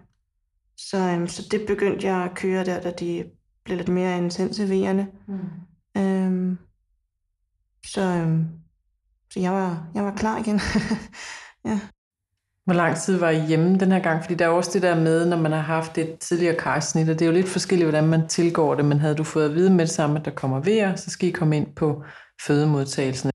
[0.77, 3.25] Så, øh, så det begyndte jeg at køre der, da de
[3.63, 5.05] blev lidt mere intense V'erne.
[5.27, 6.01] Mm.
[6.01, 6.57] Øh,
[7.85, 8.39] så, øh,
[9.29, 10.59] så jeg var, jeg var klar igen.
[11.71, 11.79] ja.
[12.69, 14.23] Hvor lang tid var I hjemme den her gang?
[14.23, 17.19] Fordi der er også det der med, når man har haft et tidligere kejsnit, og
[17.19, 19.69] det er jo lidt forskelligt, hvordan man tilgår det, men havde du fået at vide
[19.69, 22.03] med det samme, at der kommer vejer, så skal I komme ind på
[22.41, 23.31] fødemodtagelsen.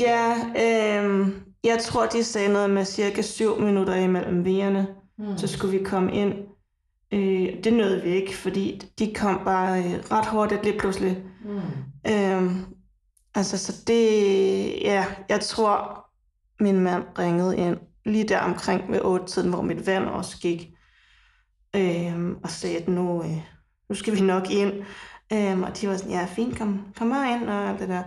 [0.00, 1.28] Ja, øh,
[1.64, 4.86] jeg tror, de sagde noget med cirka syv minutter imellem vejerne,
[5.18, 5.36] mm.
[5.36, 6.34] så skulle vi komme ind.
[7.12, 11.22] Øh, det nåede vi ikke, fordi de kom bare øh, ret hurtigt lige pludselig.
[11.44, 12.12] Mm.
[12.12, 12.50] Øh,
[13.34, 14.02] altså, så det,
[14.82, 16.01] ja, jeg tror,
[16.62, 20.68] min mand ringede ind lige der omkring ved 8-tiden, hvor mit vand også gik,
[21.76, 23.38] øh, og sagde, at nu, øh,
[23.88, 24.72] nu skal vi nok ind.
[25.32, 28.02] Øh, og de var sådan, ja, fint, kom, kom bare ind, og alt det der.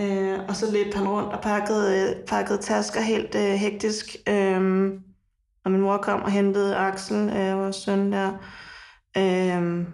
[0.00, 4.16] Øh, og så løb han rundt og pakkede, øh, pakkede tasker helt øh, hektisk.
[4.28, 4.92] Øh,
[5.64, 8.32] og min mor kom og hentede Axel, øh, vores søn der.
[9.16, 9.86] Øh,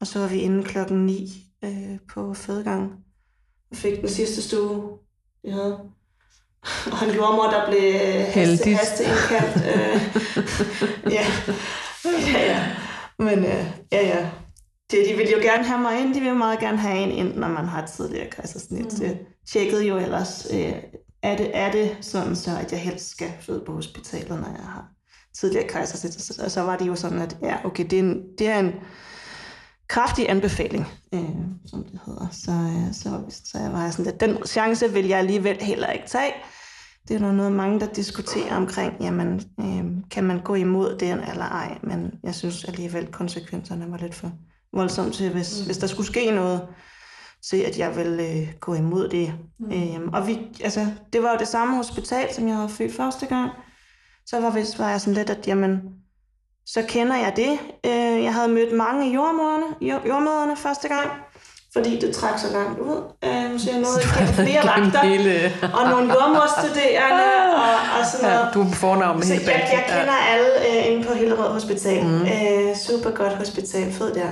[0.00, 1.28] og så var vi inde klokken 9
[1.64, 2.92] øh, på fødegang.
[3.70, 4.98] Og fik den sidste stue,
[5.42, 5.95] vi havde.
[6.92, 9.56] Og en jordmor, der blev haste, haste indkaldt.
[9.56, 10.00] øh,
[11.16, 11.24] ja.
[12.34, 12.66] ja, ja.
[13.18, 14.30] Men øh, ja, ja.
[14.90, 16.14] Det, de vil jo gerne have mig ind.
[16.14, 18.92] De vil meget gerne have en ind, når man har tidligere kejsersnit.
[18.92, 18.98] Mm.
[18.98, 19.18] Det
[19.52, 20.72] tjekkede jo ellers, øh,
[21.22, 24.64] er, det, er det sådan så, at jeg helst skal føde på hospitalet, når jeg
[24.64, 24.84] har
[25.40, 26.38] tidligere kejsersnit.
[26.40, 28.72] Og så var det jo sådan, at ja, okay, det er en, det er en
[29.88, 31.20] kraftig anbefaling, øh,
[31.66, 32.26] som det hedder.
[32.32, 36.06] Så, øh, så, så jeg var sådan lidt, den chance vil jeg alligevel heller ikke
[36.08, 36.32] tage.
[37.08, 41.44] Det er noget, mange, der diskuterer omkring, jamen, øh, kan man gå imod det eller
[41.44, 44.32] ej, men jeg synes alligevel, konsekvenserne var lidt for
[44.72, 45.66] voldsomt til, hvis, mm.
[45.66, 46.68] hvis der skulle ske noget,
[47.42, 49.34] se, at jeg vil øh, gå imod det.
[49.58, 49.72] Mm.
[49.72, 53.26] Øh, og vi, altså, det var jo det samme hospital, som jeg havde født første
[53.26, 53.50] gang.
[54.26, 55.80] Så var, hvis, var jeg sådan lidt, at jamen,
[56.66, 57.52] så kender jeg det.
[57.86, 59.66] Øh, jeg havde mødt mange jordmøderne,
[60.08, 61.10] jordmøderne første gang,
[61.76, 62.98] fordi det trak så langt ud.
[63.24, 65.32] Øh, så jeg nåede igennem flere vagter, hele...
[65.78, 67.28] og nogle jordmorstuderende,
[67.64, 68.44] og, og sådan noget.
[68.46, 70.32] Ja, du er fornavn med hele jeg, jeg kender ja.
[70.32, 72.04] alle øh, inde på Hillerød Hospital.
[72.04, 72.22] Mm.
[72.22, 74.30] Øh, super godt hospital, fed der.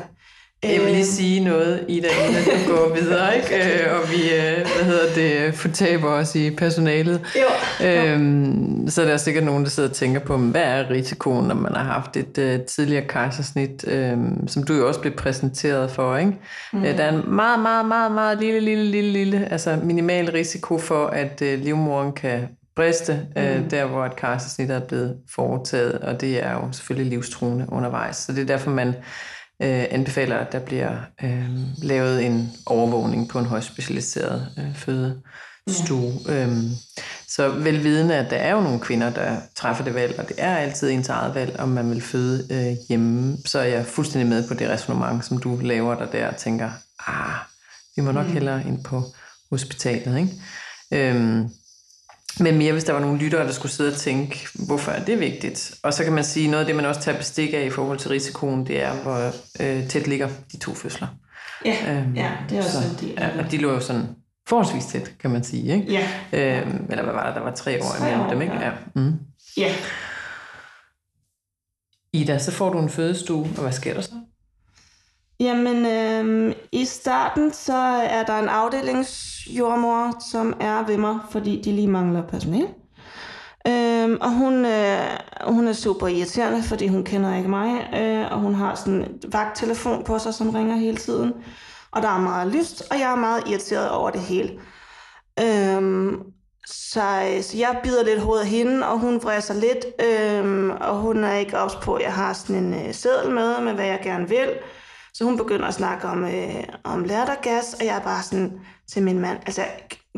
[0.72, 1.04] Jeg vil lige øh.
[1.04, 3.82] sige noget, Ida, inden du går videre, ikke?
[3.82, 7.20] Øh, og vi, øh, hvad hedder det, fortaber os i personalet.
[7.36, 7.86] Jo.
[7.86, 11.54] Øhm, så er der sikkert nogen, der sidder og tænker på, hvad er risikoen, når
[11.54, 16.16] man har haft et uh, tidligere kejsersnit, øhm, som du jo også blev præsenteret for,
[16.16, 16.32] ikke?
[16.72, 16.80] Mm.
[16.80, 21.06] Der er en meget, meget, meget, meget lille, lille, lille, lille, altså minimal risiko for,
[21.06, 23.42] at uh, livmoderen kan briste, mm.
[23.42, 28.16] øh, der hvor et kejsersnit er blevet foretaget, og det er jo selvfølgelig livstruende undervejs.
[28.16, 28.94] Så det er derfor, man
[29.62, 31.50] øh, anbefaler, at der bliver øh,
[31.82, 36.12] lavet en overvågning på en højspecialiseret øh, fødestue.
[36.28, 36.44] Ja.
[36.44, 36.70] Øhm,
[37.28, 40.56] så velvidende, at der er jo nogle kvinder, der træffer det valg, og det er
[40.56, 44.48] altid ens eget valg, om man vil føde øh, hjemme, så er jeg fuldstændig med
[44.48, 46.70] på det resonemang, som du laver der der og tænker,
[47.06, 47.36] ah,
[47.96, 48.32] vi må nok mm.
[48.32, 49.02] hellere ind på
[49.50, 50.18] hospitalet.
[50.18, 50.32] Ikke?
[50.92, 51.48] Øhm,
[52.40, 55.20] men mere, hvis der var nogle lyttere, der skulle sidde og tænke, hvorfor er det
[55.20, 55.74] vigtigt?
[55.82, 57.98] Og så kan man sige, noget af det, man også tager bestik af i forhold
[57.98, 61.08] til risikoen, det er, hvor øh, tæt ligger de to fødsler.
[61.64, 63.18] Ja, øhm, ja det er også så, en del.
[63.18, 64.06] Ja, og de lå jo sådan
[64.48, 65.74] forholdsvis tæt, kan man sige.
[65.74, 65.92] Ikke?
[65.92, 66.08] Ja.
[66.32, 67.34] Øhm, eller hvad var der?
[67.34, 68.54] Der var tre år imellem dem, ikke?
[68.54, 68.70] Ja.
[68.94, 69.12] Mm.
[69.56, 69.72] ja.
[72.12, 74.14] Ida, så får du en fødestue, og hvad sker der så?
[75.40, 77.76] Jamen, øh, i starten så
[78.10, 82.68] er der en afdelingsjordmor, som er ved mig, fordi de lige mangler personale.
[83.68, 84.98] Øh, og hun, øh,
[85.46, 89.32] hun er super irriterende, fordi hun kender ikke mig, øh, og hun har sådan en
[89.32, 91.32] vagttelefon på sig, som ringer hele tiden.
[91.90, 94.50] Og der er meget lyst, og jeg er meget irriteret over det hele.
[95.40, 96.12] Øh,
[96.66, 97.00] så,
[97.42, 101.34] så jeg bider lidt hovedet af hende, og hun vræser lidt, øh, og hun er
[101.34, 104.28] ikke ops på, at jeg har sådan en øh, seddel med, med hvad jeg gerne
[104.28, 104.48] vil.
[105.14, 109.02] Så hun begynder at snakke om, øh, om lattergas, og jeg er bare sådan til
[109.02, 109.62] min mand, altså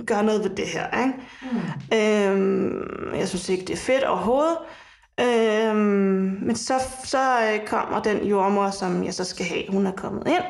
[0.06, 1.00] gør noget ved det her.
[1.00, 1.14] Ikke?
[1.42, 1.98] Mm.
[1.98, 4.56] Øhm, jeg synes ikke, det er fedt overhovedet.
[5.20, 9.92] Øhm, men så, så øh, kommer den jordmor, som jeg så skal have, hun er
[9.92, 10.44] kommet ind.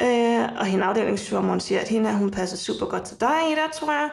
[0.00, 3.92] Øh, og hende afdelingsjordmoren siger, at hende, hun passer super godt til dig, Ida, tror
[3.92, 4.08] jeg.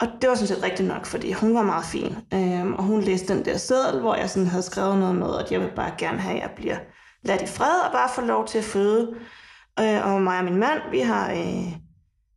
[0.00, 2.16] Og det var sådan set rigtigt nok, fordi hun var meget fin.
[2.34, 5.52] Øhm, og hun læste den der seddel, hvor jeg sådan havde skrevet noget med, at
[5.52, 6.76] jeg vil bare gerne have, at jeg bliver
[7.22, 9.14] lad i fred og bare få lov til at føde.
[9.80, 11.72] Øh, og mig og min mand, vi har, øh,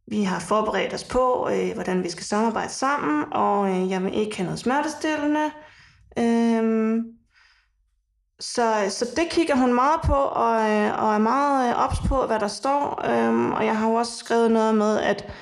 [0.08, 4.18] vi har forberedt os på, øh, hvordan vi skal samarbejde sammen, og øh, jeg vil
[4.18, 5.52] ikke have noget smertestillende.
[6.20, 7.04] Øh,
[8.40, 12.26] så, så det kigger hun meget på, og, øh, og er meget øh, ops på,
[12.26, 13.02] hvad der står.
[13.06, 15.34] Øh, og jeg har jo også skrevet noget med, at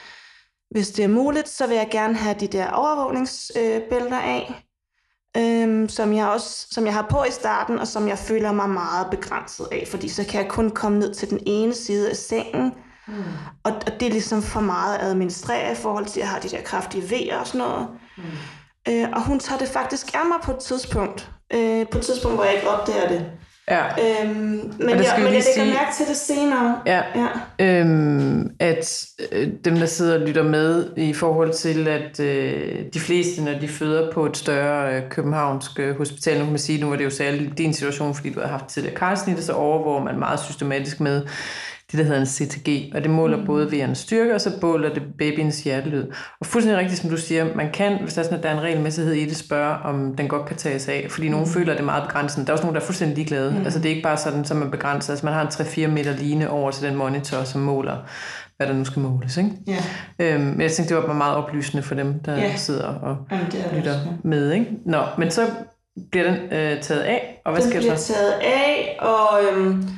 [0.72, 4.69] hvis det er muligt, så vil jeg gerne have de der overvågningsbælter øh, af,
[5.38, 8.70] øh, som, jeg også, som jeg har på i starten, og som jeg føler mig
[8.70, 12.16] meget begrænset af, fordi så kan jeg kun komme ned til den ene side af
[12.16, 12.74] sengen,
[13.08, 13.14] mm.
[13.64, 16.40] og, og det er ligesom for meget at administrere i forhold til, at jeg har
[16.40, 17.88] de der kraftige V'er og sådan noget.
[18.18, 18.24] Mm.
[18.90, 22.38] Øh, og hun tager det faktisk af mig på et tidspunkt, øh, på et tidspunkt,
[22.38, 23.32] hvor jeg ikke opdager det.
[23.70, 23.86] Ja.
[23.86, 26.82] Øhm, men, jeg, men jeg lægger sige, mærke til det senere.
[26.86, 27.02] Ja.
[27.16, 27.28] ja.
[27.60, 33.00] Øhm, at øh, dem, der sidder og lytter med i forhold til, at øh, de
[33.00, 36.82] fleste, når de føder på et større øh, københavnsk øh, hospital, nu kan man sige,
[36.82, 40.04] nu var det jo særligt din situation, fordi du har haft tidligere karsnit, så overvåger
[40.04, 41.22] man meget systematisk med
[41.92, 43.46] det, der hedder en CTG, og det måler mm.
[43.46, 46.04] både V'ernes styrke, og så måler det babyens hjertelyd.
[46.40, 48.54] Og fuldstændig rigtigt, som du siger, man kan, hvis der er, sådan, at der er
[48.54, 51.32] en regelmæssighed i det, spørge, om den godt kan tages af, fordi mm.
[51.32, 52.46] nogen føler, at det er meget begrænsende.
[52.46, 53.52] Der er også nogen, der er fuldstændig ligeglade.
[53.52, 53.64] Mm.
[53.64, 55.14] Altså det er ikke bare sådan, som man begrænser.
[55.14, 57.98] Altså man har en 3-4 meter line over til den monitor, som måler,
[58.58, 59.38] hvad der nu skal måles.
[59.38, 59.50] Ikke?
[59.70, 60.36] Yeah.
[60.36, 62.58] Øhm, men jeg tænkte, det var meget oplysende for dem, der yeah.
[62.58, 64.12] sidder og Jamen, det lytter også, ja.
[64.24, 64.52] med.
[64.52, 64.66] Ikke?
[64.86, 65.42] Nå, men så
[66.12, 68.14] bliver den øh, taget af, og hvad den sker der så?
[68.14, 69.40] Den bliver taget af, og...
[69.44, 69.90] Øhm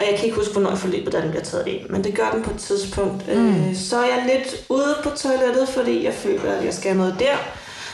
[0.00, 2.14] og jeg kan ikke huske, hvornår jeg forløber, da den bliver taget af, men det
[2.16, 3.28] gør den på et tidspunkt.
[3.28, 3.48] Mm.
[3.48, 6.98] Øh, så er jeg lidt ude på toilettet, fordi jeg føler, at jeg skal have
[6.98, 7.36] noget der.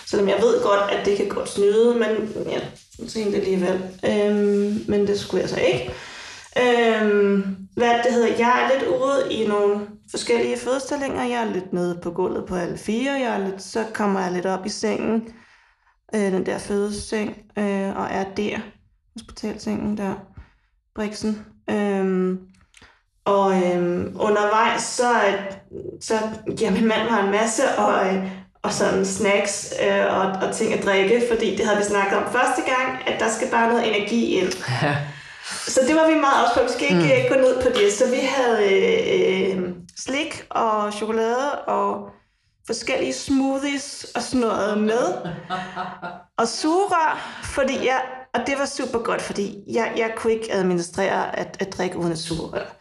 [0.06, 2.62] Selvom jeg ved godt, at det kan godt snyde, men jeg
[3.08, 3.82] tænkte alligevel.
[4.04, 5.92] Øhm, men det skulle jeg så ikke.
[6.62, 11.24] Øhm, hvad det hedder, jeg er lidt ude i nogle forskellige fødestillinger.
[11.24, 13.12] Jeg er lidt nede på gulvet på alle fire.
[13.12, 15.28] Jeg er lidt, så kommer jeg lidt op i sengen,
[16.14, 18.58] øh, den der fødeseng, øh, og er der,
[19.16, 20.14] hospitalsengen der,
[20.94, 21.53] Brixen.
[21.70, 22.38] Øhm,
[23.24, 25.10] og øhm, undervejs, så,
[26.00, 26.14] så
[26.56, 28.22] giver min mand mig en masse, og,
[28.62, 32.32] og sådan snacks øh, og, og ting at drikke, fordi det havde vi snakket om
[32.32, 34.52] første gang, at der skal bare noget energi ind.
[34.82, 34.96] Ja.
[35.66, 36.62] Så det var vi meget også på.
[36.62, 37.34] Vi skal ikke mm.
[37.34, 37.92] gå ned på det.
[37.92, 42.08] Så vi havde øh, slik og chokolade og
[42.66, 45.14] forskellige smoothies og sådan noget med.
[46.38, 48.00] Og sugerør, fordi jeg
[48.34, 52.12] og det var super godt, fordi jeg, jeg kunne ikke administrere at, at drikke uden
[52.12, 52.76] at sugerør.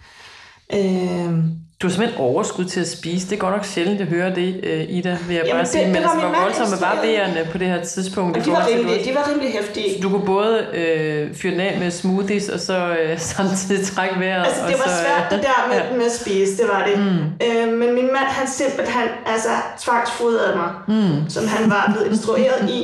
[0.74, 1.44] Øh,
[1.84, 3.30] du har simpelthen overskud til at spise.
[3.30, 5.68] Det er godt nok sjældent, at høre det, uh, Ida, vil jeg Jamen bare det,
[5.68, 5.86] sige.
[5.86, 8.46] Men det var altså, hvor voldsomme var vejerne på det her tidspunkt?
[8.46, 9.90] de, var rimelig, de var rimelig hæftige.
[9.96, 14.20] Så du kunne både uh, fyre den af med smoothies, og så uh, samtidig trække
[14.20, 14.46] vejret?
[14.46, 15.98] Altså, det var så, svært det der med, ja.
[15.98, 16.96] med at spise, det var det.
[17.00, 17.20] Mm.
[17.46, 21.30] Uh, men min mand, han simpelthen altså, tvangsfodrede mig, mm.
[21.30, 22.82] som han var blevet instrueret i.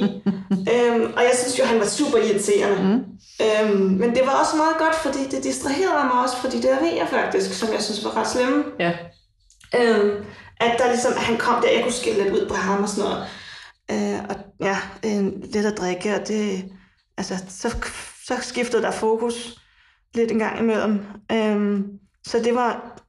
[0.52, 2.82] um, og jeg synes jo, han var super irriterende.
[2.84, 3.04] Mm.
[3.40, 6.78] Um, men det var også meget godt, fordi det distraherede mig også, fordi det er
[7.02, 8.64] jeg faktisk, som jeg synes var ret slemme.
[8.80, 8.89] Ja.
[9.76, 10.26] Øhm,
[10.60, 12.90] at der ligesom, at han kom der, jeg kunne skille lidt ud på ham og
[12.90, 13.28] sådan noget.
[13.92, 16.72] Øh, og ja, en, lidt at drikke, og det,
[17.18, 17.76] altså, så,
[18.26, 19.60] så skiftede der fokus
[20.14, 21.06] lidt en gang imellem.
[21.32, 23.00] Øhm, så det var,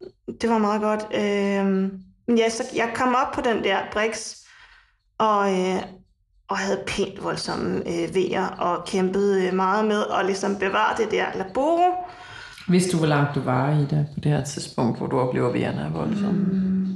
[0.41, 1.07] det var meget godt.
[1.15, 4.37] Øhm, men ja, så jeg kom op på den der Brix,
[5.19, 5.83] og, øh,
[6.49, 11.11] og havde pænt voldsomme øh, vejer, og kæmpede øh, meget med at ligesom bevare det
[11.11, 11.95] der laboro.
[12.71, 15.49] Hvis du, hvor langt du var i det på det her tidspunkt, hvor du oplever,
[15.49, 16.41] at vejerne er voldsomme?
[16.41, 16.87] Mm.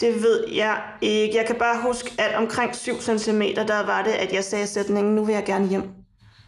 [0.00, 1.36] Det ved jeg ikke.
[1.36, 5.14] Jeg kan bare huske, at omkring 7 cm, der var det, at jeg sagde sætningen,
[5.14, 5.88] nu vil jeg gerne hjem.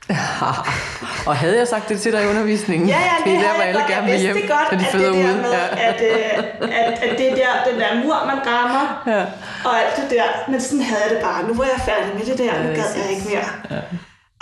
[1.29, 2.88] og havde jeg sagt det til dig i undervisningen?
[2.88, 5.11] Ja, ja, det, det er der, hvor alle gerne vil hjem, godt, når de føder
[5.11, 5.37] ud.
[5.45, 5.88] Med, ja.
[5.88, 6.45] at, øh,
[6.79, 9.25] at, at, det er der, den der mur, man rammer, ja.
[9.65, 10.51] og alt det der.
[10.51, 11.49] Men sådan havde jeg det bare.
[11.49, 13.49] Nu var jeg færdig med det der, nu gad jeg ikke mere.
[13.71, 13.81] Ja.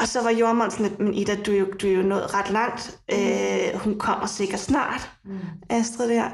[0.01, 2.35] Og så var jordmoren sådan lidt, men Ida, du er jo, du er jo nået
[2.35, 2.99] ret langt.
[3.13, 3.19] Mm.
[3.19, 5.39] Øh, hun kommer sikkert snart, mm.
[5.71, 6.25] Astrid der.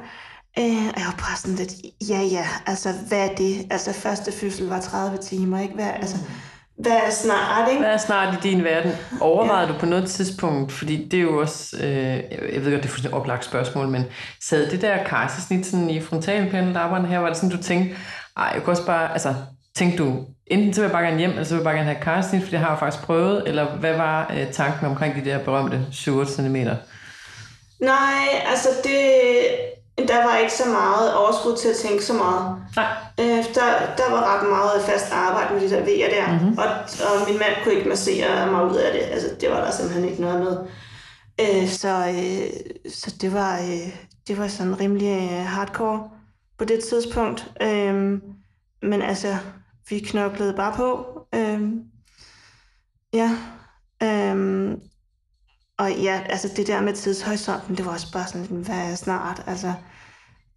[0.59, 1.73] Øh, og jeg var bare sådan lidt,
[2.09, 3.67] ja ja, altså hvad er det?
[3.71, 5.75] Altså første fødsel var 30 timer, ikke?
[5.75, 6.83] Hvad, altså, mm.
[6.83, 7.81] hvad er snart, ikke?
[7.81, 8.93] Hvad er snart i din verden?
[9.21, 9.73] Overvejede ja.
[9.73, 12.23] du på noget tidspunkt, fordi det er jo også, øh,
[12.55, 14.05] jeg ved godt, det er fuldstændig oplagt spørgsmål, men
[14.43, 17.97] sad det der kejsersnit sådan i frontalpanel, her, var det sådan, du tænkte,
[18.37, 19.35] ej, jeg kunne også bare, altså,
[19.77, 21.91] tænkte du, enten så vil jeg bare gerne hjem, eller så vil jeg bare gerne
[21.91, 25.31] have karsnit, for det har jeg faktisk prøvet, eller hvad var øh, tanken omkring de
[25.31, 26.57] der berømte 7 cm?
[27.81, 29.01] Nej, altså det,
[30.09, 32.57] der var ikke så meget overskud til at tænke så meget.
[32.77, 32.87] Nej.
[33.21, 36.59] Øh, der, der var ret meget fast arbejde med de der vejer der, mm-hmm.
[36.59, 36.65] og,
[37.09, 39.03] og min mand kunne ikke massere mig ud af det.
[39.13, 40.57] Altså, det var der simpelthen ikke noget med.
[41.41, 42.51] Øh, så, øh,
[42.93, 43.95] så det var, øh,
[44.29, 46.11] det var sådan rimelig øh, hardcore
[46.59, 47.51] på det tidspunkt.
[47.63, 47.95] Øh,
[48.83, 49.37] men altså,
[49.89, 51.07] vi knoklede bare på.
[51.35, 51.83] Øhm,
[53.13, 53.39] ja.
[54.03, 54.81] Øhm,
[55.79, 59.45] og ja, altså det der med tidshorisonten, det var også bare sådan, hvad er snart?
[59.47, 59.73] Altså,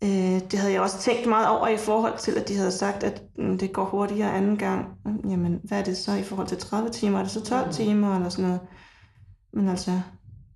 [0.04, 3.04] Øh, det havde jeg også tænkt meget over i forhold til, at de havde sagt,
[3.04, 4.86] at mm, det går hurtigere anden gang.
[5.30, 7.20] Jamen, hvad er det så i forhold til 30 timer?
[7.20, 7.74] Er det så 12 mm.
[7.74, 8.60] timer eller sådan noget?
[9.54, 10.02] Men altså,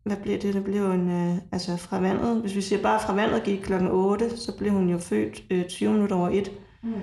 [0.03, 0.53] hvad bliver det?
[0.53, 3.59] Det bliver jo en, øh, altså fra vandet, hvis vi siger bare fra vandet gik
[3.59, 6.51] klokken 8, så blev hun jo født øh, 20 minutter over 1.
[6.83, 6.93] Mm.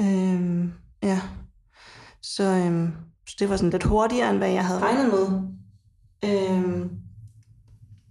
[0.00, 1.20] Øhm, ja,
[2.22, 2.92] så, øhm,
[3.28, 5.26] så det var sådan lidt hurtigere, end hvad jeg havde regnet med.
[6.24, 6.90] Øhm,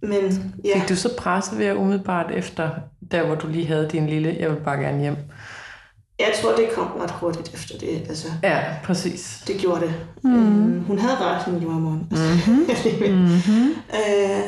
[0.02, 0.80] men ja.
[0.80, 2.70] Fik du så presset ved at umiddelbart efter,
[3.10, 5.16] der hvor du lige havde din lille, jeg vil bare gerne hjem?
[6.18, 8.08] Jeg tror, det kom ret hurtigt efter det.
[8.08, 9.42] Altså, ja, præcis.
[9.46, 9.94] Det gjorde det.
[10.24, 10.34] Mm.
[10.34, 11.90] Øhm, hun havde ret, min jordmor.
[11.90, 12.56] Mm-hmm.
[13.16, 13.70] mm-hmm.
[13.94, 14.42] øh,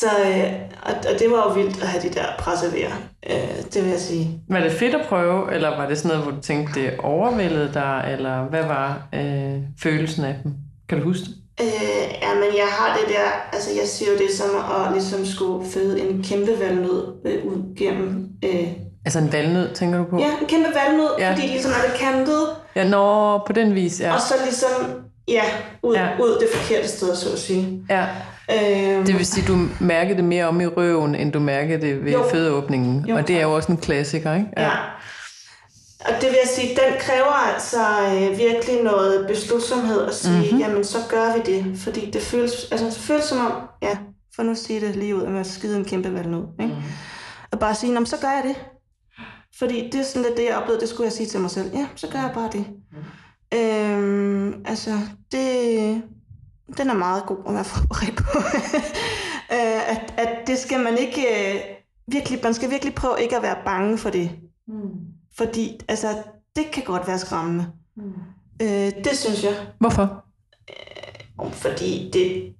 [0.00, 0.52] så, øh,
[0.82, 2.92] og, og det var jo vildt at have de der pressevejer,
[3.30, 4.40] øh, det vil jeg sige.
[4.48, 7.70] Var det fedt at prøve, eller var det sådan noget, hvor du tænkte, det overvældede
[7.74, 10.52] dig, eller hvad var øh, følelsen af dem?
[10.88, 11.34] Kan du huske det?
[11.60, 15.26] Øh, ja, men jeg har det der, altså jeg siger jo det som at ligesom
[15.26, 18.28] skulle føde en kæmpe valnød øh, ud gennem...
[18.44, 18.68] Øh,
[19.04, 20.18] altså en valnød, tænker du på?
[20.18, 21.32] Ja, en kæmpe valnød, ja.
[21.32, 22.46] fordi ligesom er det kantet.
[22.76, 24.14] Ja, nå, på den vis, ja.
[24.14, 24.70] Og så ligesom,
[25.28, 25.42] ja,
[25.82, 26.08] ud, ja.
[26.20, 27.82] ud det forkerte sted, så at sige.
[27.90, 28.06] Ja.
[28.50, 32.04] Øhm, det vil sige, du mærkede det mere om i røven, end du mærkede det
[32.04, 32.28] ved jo.
[32.30, 33.06] fødeåbningen.
[33.06, 34.48] Jo, og det er jo også en klassiker, ikke?
[34.56, 34.62] Ja.
[34.62, 34.70] ja.
[36.00, 40.58] Og det vil jeg sige, den kræver altså øh, virkelig noget beslutsomhed at sige, mm-hmm.
[40.58, 41.78] jamen så gør vi det.
[41.78, 43.52] Fordi det føles, altså, det føles som om,
[43.82, 43.98] ja,
[44.36, 46.44] for nu at sige det lige ud, at man skide en kæmpe valg nu.
[46.60, 46.74] Ikke?
[46.74, 46.82] Mm.
[47.50, 48.56] Og bare sige, så gør jeg det.
[49.58, 51.70] Fordi det er sådan lidt det, jeg oplevede, det skulle jeg sige til mig selv.
[51.74, 52.66] Ja, så gør jeg bare det.
[53.52, 53.58] Mm.
[53.58, 54.90] Øhm, altså,
[55.32, 56.02] det,
[56.78, 58.38] den er meget god at være forberedt på.
[59.56, 61.60] øh, at, at det skal man ikke øh,
[62.06, 64.30] virkelig, man skal virkelig prøve ikke at være bange for det.
[64.68, 64.90] Mm.
[65.36, 66.22] Fordi altså,
[66.56, 67.66] det kan godt være skræmmende.
[67.96, 68.12] Mm.
[68.62, 69.66] Øh, det synes jeg.
[69.78, 70.24] Hvorfor?
[71.40, 72.54] Øh, fordi det,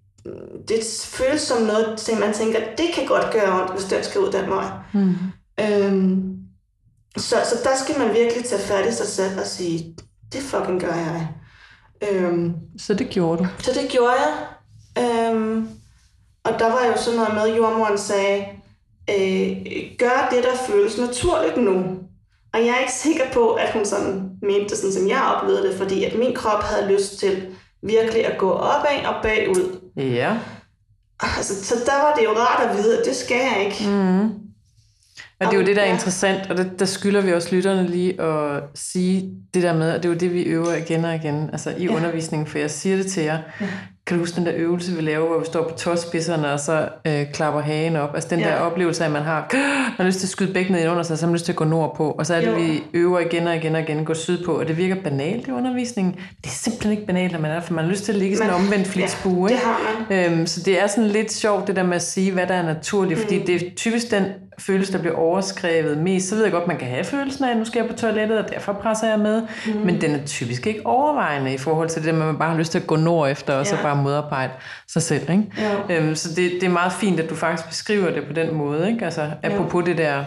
[0.69, 4.21] det føles som noget, som man tænker, det kan godt gøre ondt, hvis den skal
[4.21, 4.71] ud den vej.
[4.95, 5.15] Mm.
[5.61, 6.39] Øhm,
[7.17, 9.97] så, så der skal man virkelig tage fat i sig selv og sige,
[10.33, 11.29] det fucking gør jeg.
[12.11, 13.49] Øhm, så det gjorde du?
[13.59, 14.35] Så det gjorde jeg.
[14.99, 15.69] Øhm,
[16.45, 18.47] og der var jo sådan noget med, at jordmoren sagde,
[19.11, 19.57] øh,
[19.99, 21.85] gør det, der føles naturligt nu.
[22.55, 25.69] Og jeg er ikke sikker på, at hun sådan mente det, sådan som jeg oplevede
[25.69, 27.47] det, fordi at min krop havde lyst til
[27.83, 29.81] virkelig at gå opad og bagud.
[29.97, 30.39] Ja.
[31.21, 33.91] Altså, så der var det jo rart at vide, at det skal jeg ikke.
[33.91, 34.31] Mm.
[35.47, 37.89] Og det er jo det, der er interessant, og det, der skylder vi også lytterne
[37.89, 41.15] lige at sige det der med, og det er jo det, vi øver igen og
[41.15, 41.95] igen, altså i ja.
[41.95, 43.39] undervisningen, for jeg siger det til jer.
[43.61, 43.67] Ja.
[44.07, 46.89] Kan du huske den der øvelse, vi laver, hvor vi står på tåspidserne og så
[47.07, 48.15] øh, klapper hagen op?
[48.15, 48.47] Altså den ja.
[48.47, 51.03] der oplevelse af, at man har, man har lyst til at skyde bækkenet ind under
[51.03, 52.11] sig, så har man lyst til at gå nordpå.
[52.11, 52.55] Og så er det, jo.
[52.55, 54.53] vi øver igen og igen og igen, gå sydpå.
[54.53, 56.15] Og det virker banalt i undervisningen.
[56.15, 58.37] Det er simpelthen ikke banalt, når man er, for man har lyst til at ligge
[58.37, 59.49] sådan en omvendt flitsbue.
[59.49, 60.33] Ja, det har man.
[60.33, 62.63] Øhm, så det er sådan lidt sjovt, det der med at sige, hvad der er
[62.63, 63.19] naturligt.
[63.19, 63.23] Mm.
[63.23, 64.25] Fordi det er typisk den
[64.59, 66.29] følelse, der bliver overskrevet mest.
[66.29, 68.39] Så ved jeg godt, man kan have følelsen af, at nu skal jeg på toilettet,
[68.39, 69.43] og derfor presser jeg med.
[69.67, 69.81] Mm.
[69.81, 72.73] Men den er typisk ikke overvejende i forhold til det, at man bare har lyst
[72.73, 73.71] til at gå nord efter, og ja.
[73.71, 74.53] så bare modarbejde
[74.89, 75.31] sig selv.
[75.31, 75.45] Ikke?
[75.89, 75.97] Ja.
[75.97, 78.91] Øhm, så det, det er meget fint, at du faktisk beskriver det på den måde.
[78.91, 79.05] Ikke?
[79.05, 79.91] Altså, apropos ja.
[79.91, 80.25] det der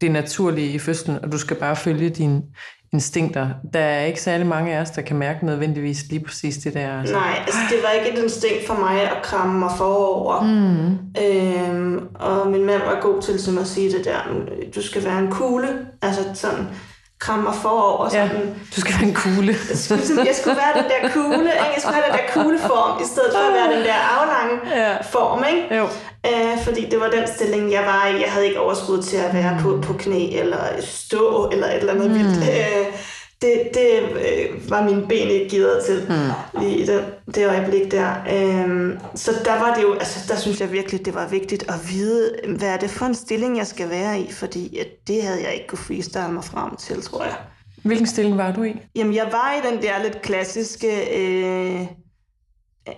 [0.00, 2.42] det naturlige i fødslen, og du skal bare følge din
[2.92, 3.48] instinkter.
[3.72, 7.00] Der er ikke særlig mange af os, der kan mærke nødvendigvis lige præcis det der.
[7.00, 7.14] Altså.
[7.14, 10.42] Nej, altså det var ikke et instinkt for mig at kramme mig forover.
[10.42, 10.98] Mm.
[11.24, 14.18] Øhm, og min mand var god til som at sige det der,
[14.74, 15.68] du skal være en kugle.
[16.02, 16.66] Altså sådan,
[17.18, 18.08] krammer forover.
[18.08, 18.28] Sådan.
[18.28, 18.38] Ja,
[18.76, 19.54] du skal være en kugle.
[19.70, 21.74] jeg, skulle, jeg skulle være den der kugle, ikke?
[21.74, 24.96] jeg skulle have den der kugleform, i stedet for at være den der aflange ja.
[25.02, 25.44] form.
[25.52, 25.76] Ikke?
[25.76, 25.86] Jo.
[26.24, 28.20] Æh, øh, fordi det var den stilling, jeg var i.
[28.22, 31.92] Jeg havde ikke overskud til at være på, på knæ, eller stå, eller et eller
[31.92, 32.18] andet mm.
[32.18, 32.42] vildt.
[32.42, 32.86] Æh, øh,
[33.42, 36.60] det, det øh, var mine ben ikke givet til mm.
[36.60, 38.14] lige i det, det øjeblik der.
[38.32, 41.74] Øhm, så der var det jo, altså der synes jeg virkelig, det var vigtigt at
[41.90, 45.42] vide, hvad er det for en stilling, jeg skal være i, fordi at det havde
[45.42, 47.34] jeg ikke kunne freestyle mig frem til, tror jeg.
[47.82, 48.76] Hvilken stilling var du i?
[48.94, 51.86] Jamen, jeg var i den der lidt klassiske øh,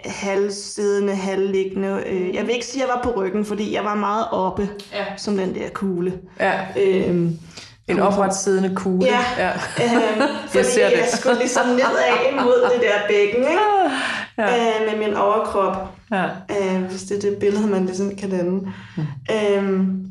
[0.05, 2.03] halvsiddende, halvliggende.
[2.07, 4.69] Øh, jeg vil ikke sige, at jeg var på ryggen, fordi jeg var meget oppe,
[4.93, 5.05] ja.
[5.17, 6.19] som den der kugle.
[6.41, 6.67] Ja.
[6.81, 7.31] Øh,
[7.89, 9.07] en opretsiddende kugle.
[9.07, 9.53] Ja, ja.
[9.85, 10.99] Øhm, fordi jeg, ser det.
[10.99, 13.61] jeg skulle ligesom nedad mod det der bækken, ikke?
[14.39, 14.81] Ja.
[14.81, 15.89] Øh, med min overkrop.
[16.13, 16.25] Ja.
[16.25, 18.73] Øh, hvis det er det billede, man ligesom kan danne.
[18.97, 19.05] Mm.
[19.33, 20.07] Øhm,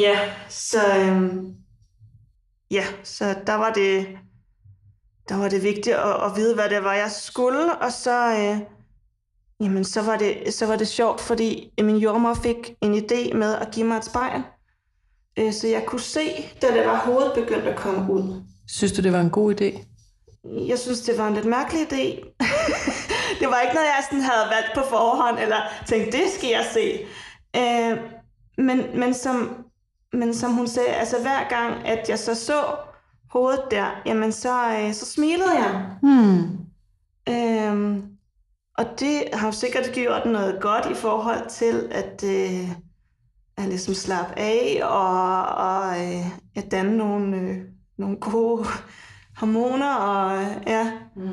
[0.00, 0.18] ja,
[0.48, 1.54] så, øhm,
[2.70, 4.06] ja, så der var det,
[5.28, 8.58] der var det vigtigt at, at vide, hvad det var, jeg skulle, og så, øh,
[9.60, 13.54] jamen, så, var det, så var det sjovt, fordi min jordmor fik en idé med
[13.54, 14.42] at give mig et spejl
[15.38, 18.42] øh, så jeg kunne se, da det var hovedet begyndt at komme ud.
[18.68, 19.84] Synes du, det var en god idé?
[20.68, 22.34] Jeg synes, det var en lidt mærkelig idé.
[23.40, 25.56] det var ikke noget, jeg sådan havde valgt på forhånd, eller
[25.86, 26.98] tænkt, det skal jeg se.
[27.56, 27.98] Øh,
[28.58, 29.64] men, men som
[30.14, 32.64] men som hun sagde, altså hver gang, at jeg så så
[33.30, 35.90] hovedet der, jamen så, øh, så smilede jeg.
[36.02, 36.58] Hmm.
[37.28, 38.02] Øhm,
[38.78, 42.70] og det har jo sikkert gjort noget godt i forhold til at, øh,
[43.56, 46.26] at ligesom slappe af og, og øh,
[46.56, 47.56] at danne nogle, øh,
[47.98, 48.64] nogle gode
[49.40, 49.94] hormoner.
[49.94, 51.32] Og, øh, ja, Mm.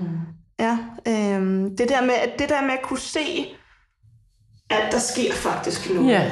[0.60, 3.48] ja, øh, det, der med, at det der med at kunne se,
[4.70, 6.10] at der sker faktisk noget.
[6.10, 6.32] Ja,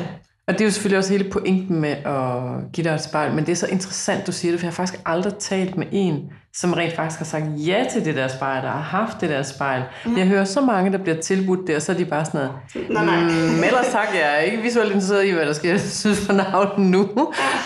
[0.49, 3.45] og det er jo selvfølgelig også hele pointen med at give dig et spejl, men
[3.45, 6.29] det er så interessant, du siger det, for jeg har faktisk aldrig talt med en,
[6.53, 9.43] som rent faktisk har sagt ja til det der spejl, der har haft det der
[9.43, 9.83] spejl.
[10.05, 10.17] Mm.
[10.17, 12.89] Jeg hører så mange, der bliver tilbudt det, og så er de bare sådan noget,
[12.89, 13.21] Nej, nej.
[13.21, 16.77] Mm, ellers tak, jeg er ikke visuelt interesseret i, hvad der sker synes for navnet
[16.77, 17.09] nu.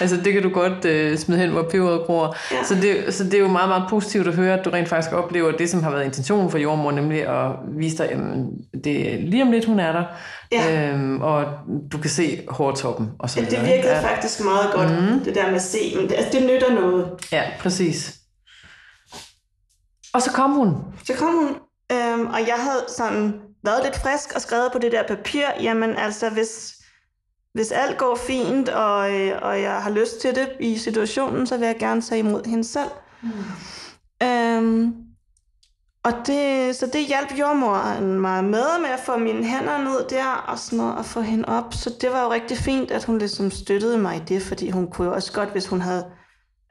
[0.02, 2.36] altså, det kan du godt øh, smide hen, hvor peberet gror.
[2.52, 2.64] Ja.
[2.64, 5.14] Så, det, så det er jo meget, meget positivt at høre, at du rent faktisk
[5.14, 8.18] oplever det, som har været intentionen for jordmor, nemlig at vise dig, at
[8.84, 10.04] det er lige om lidt, hun er der.
[10.54, 10.92] Ja.
[10.94, 11.46] Øhm, og
[11.92, 14.08] du kan se hårtoppen og så Ja, det virkede ikke?
[14.08, 15.20] faktisk meget godt, mm.
[15.24, 15.94] det der med at se.
[15.96, 17.12] Men det, altså, det nytter noget.
[17.32, 18.16] Ja, ja, præcis.
[20.14, 20.76] Og så kom hun.
[21.04, 21.50] Så kom hun,
[21.92, 23.34] øhm, og jeg havde sådan
[23.64, 26.74] været lidt frisk og skrevet på det der papir, jamen altså, hvis,
[27.54, 31.58] hvis alt går fint, og, øh, og jeg har lyst til det i situationen, så
[31.58, 32.90] vil jeg gerne tage imod hende selv.
[33.24, 33.30] Mm.
[34.28, 34.94] Øhm,
[36.06, 40.26] og det, så det hjalp jordmoren mig med, med at få mine hænder ned der
[40.48, 41.74] og sådan noget, og få hende op.
[41.74, 44.92] Så det var jo rigtig fint, at hun ligesom støttede mig i det, fordi hun
[44.92, 46.06] kunne jo også godt, hvis hun havde,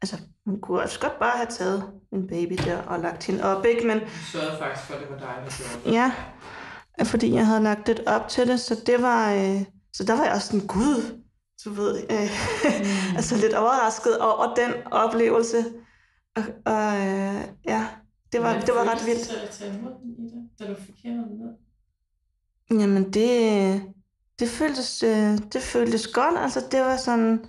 [0.03, 0.17] altså
[0.47, 3.87] hun kunne også godt bare have taget en baby der og lagt hende op, ikke?
[3.87, 5.51] Men Du sørgede faktisk for, at det var dig, der
[5.85, 6.13] gjorde Ja,
[7.05, 10.25] fordi jeg havde lagt det op til det, så det var, øh, så der var
[10.25, 11.23] jeg også sådan, gud,
[11.65, 12.29] du ved, øh,
[12.65, 13.17] mm.
[13.17, 15.65] altså lidt overrasket over den oplevelse.
[16.37, 17.87] Og, og øh, ja,
[18.33, 19.31] det var, det var ret vildt.
[19.31, 21.55] at tage den, Ida, da du fik hænderne ned?
[22.81, 23.83] Jamen det,
[24.39, 27.45] det føltes, øh, det føltes godt, altså det var sådan,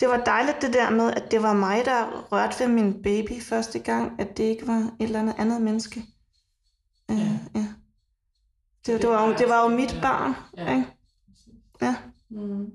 [0.00, 3.42] det var dejligt det der med, at det var mig, der rørte ved min baby
[3.42, 6.02] første gang, at det ikke var et eller andet andet menneske.
[7.10, 7.38] Øh, Ja.
[7.54, 7.66] ja.
[8.86, 10.70] Det, det, var, jo- det var jo mit barn, Ja.
[10.76, 10.86] ikke?
[11.82, 11.96] Ja.
[12.28, 12.70] Mm.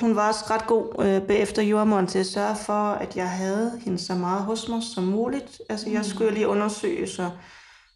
[0.00, 3.80] Hun var også ret god øh, bagefter jordmoren til at sørge for, at jeg havde
[3.84, 5.60] hende så meget hos mig som muligt.
[5.68, 7.30] Altså, jeg skulle jo lige undersøges og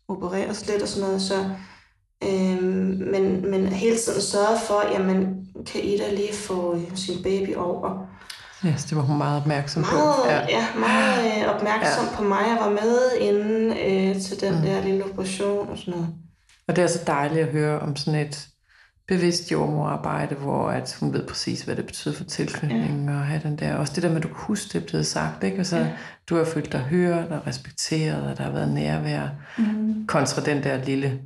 [0.09, 1.51] opereres lidt og sådan noget, så...
[2.25, 2.63] Øh,
[3.13, 8.07] men, men hele tiden sørge for, jamen, kan Ida lige få øh, sin baby over?
[8.65, 9.97] Ja, så det var hun meget opmærksom på.
[9.97, 10.35] Meget, Ja.
[10.35, 10.49] ja.
[10.49, 12.17] ja, meget øh, opmærksom ja.
[12.17, 12.45] på mig.
[12.49, 14.63] Jeg var med inden øh, til den mm.
[14.63, 16.09] der lille operation og sådan noget.
[16.69, 18.49] Og det er så dejligt at høre om sådan et
[19.11, 23.15] bevidst jordmorarbejde, hvor at hun ved præcis, hvad det betyder for tilknytningen, ja.
[23.15, 25.07] og have den der, også det der med, at du kan huske, det er blevet
[25.07, 25.61] sagt, ikke?
[25.61, 25.89] Og så ja.
[26.29, 30.07] du har følt dig hørt og respekteret, og der har været nærvær, mm.
[30.07, 31.21] kontra den der lille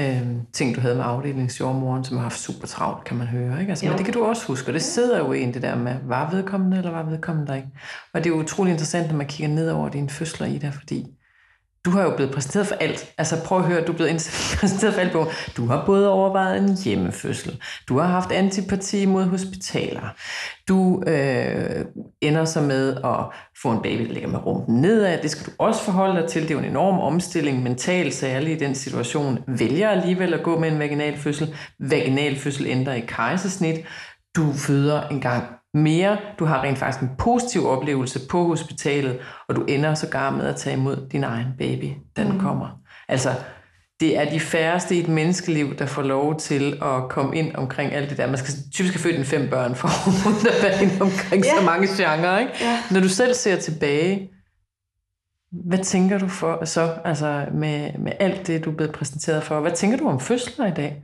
[0.00, 3.70] øh, ting, du havde med afdelingsjordmoren, som har haft super travlt, kan man høre, ikke?
[3.70, 5.76] Altså, men det kan du også huske, og det sidder jo i en, det der
[5.76, 7.68] med, var vedkommende, eller var vedkommende der ikke?
[8.14, 10.74] Og det er jo utrolig interessant, når man kigger ned over dine fødsler i det,
[10.74, 11.06] fordi
[11.84, 13.12] du har jo blevet præsenteret for alt.
[13.18, 14.12] Altså prøv at høre, du er blevet
[14.60, 15.26] præsenteret for alt på.
[15.56, 17.62] Du har både overvejet en hjemmefødsel.
[17.88, 20.14] Du har haft antipati mod hospitaler.
[20.68, 21.84] Du øh,
[22.20, 23.26] ender så med at
[23.62, 25.22] få en baby, der ligger med rumpen nedad.
[25.22, 26.42] Det skal du også forholde dig til.
[26.42, 29.38] Det er jo en enorm omstilling mentalt, særligt i den situation.
[29.46, 31.54] Vælger alligevel at gå med en vaginalfødsel.
[31.80, 33.76] Vaginalfødsel ændrer i kejsersnit.
[34.36, 35.44] Du føder en gang
[35.74, 36.16] mere.
[36.38, 39.18] Du har rent faktisk en positiv oplevelse på hospitalet,
[39.48, 42.68] og du ender sågar med at tage imod din egen baby, da den kommer.
[43.08, 43.30] Altså,
[44.00, 47.92] det er de færreste i et menneskeliv, der får lov til at komme ind omkring
[47.92, 48.26] alt det der.
[48.26, 51.50] Man skal typisk have født en fem børn for at være ind omkring Ja.
[51.58, 52.52] så mange genrer, ikke?
[52.60, 52.78] Ja.
[52.90, 54.30] Når du selv ser tilbage,
[55.68, 59.60] hvad tænker du for så, altså med, med alt det, du er blevet præsenteret for?
[59.60, 61.02] Hvad tænker du om fødsler i dag?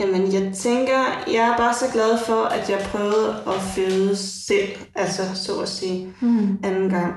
[0.00, 0.98] Jamen, jeg tænker,
[1.32, 5.68] jeg er bare så glad for, at jeg prøvede at føde selv, altså så at
[5.68, 6.58] sige, mm.
[6.64, 7.14] anden gang.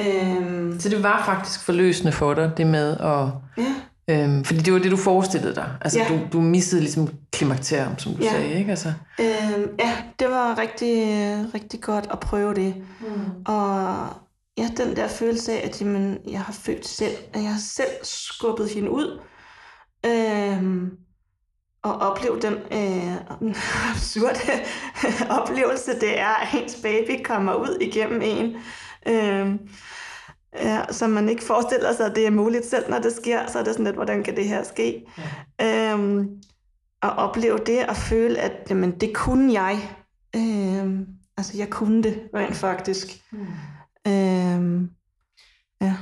[0.00, 3.26] Øhm, Så det var faktisk forløsende for dig, det med at...
[3.64, 3.74] ja,
[4.10, 5.70] Øhm, fordi det var det, du forestillede dig.
[5.80, 6.08] Altså, Ja.
[6.08, 8.30] du, du missede ligesom klimakterium, som du Ja.
[8.30, 8.70] sagde, ikke?
[8.70, 10.98] Altså, øhm, ja, det var rigtig,
[11.54, 12.74] rigtig godt at prøve det.
[13.00, 13.06] Mm.
[13.46, 13.96] Og
[14.58, 17.90] ja, den der følelse af, at jamen, jeg har født selv, at jeg har selv
[18.02, 19.20] skubbet hende ud.
[20.06, 20.90] Øhm,
[21.82, 23.16] og opleve den øh,
[23.90, 24.40] absurde
[25.40, 28.56] oplevelse, det er, at ens baby kommer ud igennem en.
[29.08, 29.58] Øhm,
[30.54, 33.58] ja, som man ikke forestiller sig, at det er muligt selv, når det sker, så
[33.58, 35.06] er det sådan lidt, hvordan kan det her ske?
[35.58, 35.92] Ja.
[35.92, 36.28] Øhm,
[37.02, 39.96] at opleve det og føle, at jamen, det kunne jeg.
[40.36, 41.06] Øhm,
[41.36, 43.22] altså, jeg kunne det rent faktisk.
[43.32, 43.46] Mm.
[44.12, 44.90] Øhm,
[45.80, 45.94] ja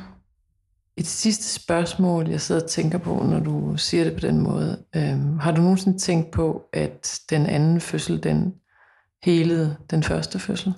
[0.97, 4.85] et sidste spørgsmål, jeg sidder og tænker på, når du siger det på den måde.
[4.97, 8.55] Øhm, har du nogensinde tænkt på, at den anden fødsel, den
[9.23, 10.75] helede den første fødsel?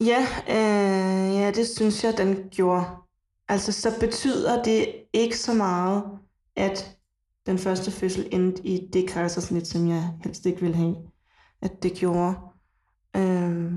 [0.00, 2.84] Ja, øh, ja, det synes jeg, den gjorde.
[3.48, 6.04] Altså, så betyder det ikke så meget,
[6.56, 6.96] at
[7.46, 10.96] den første fødsel endte i det kejsersnit, som jeg helst ikke ville have,
[11.62, 12.34] at det gjorde.
[13.16, 13.72] Øh,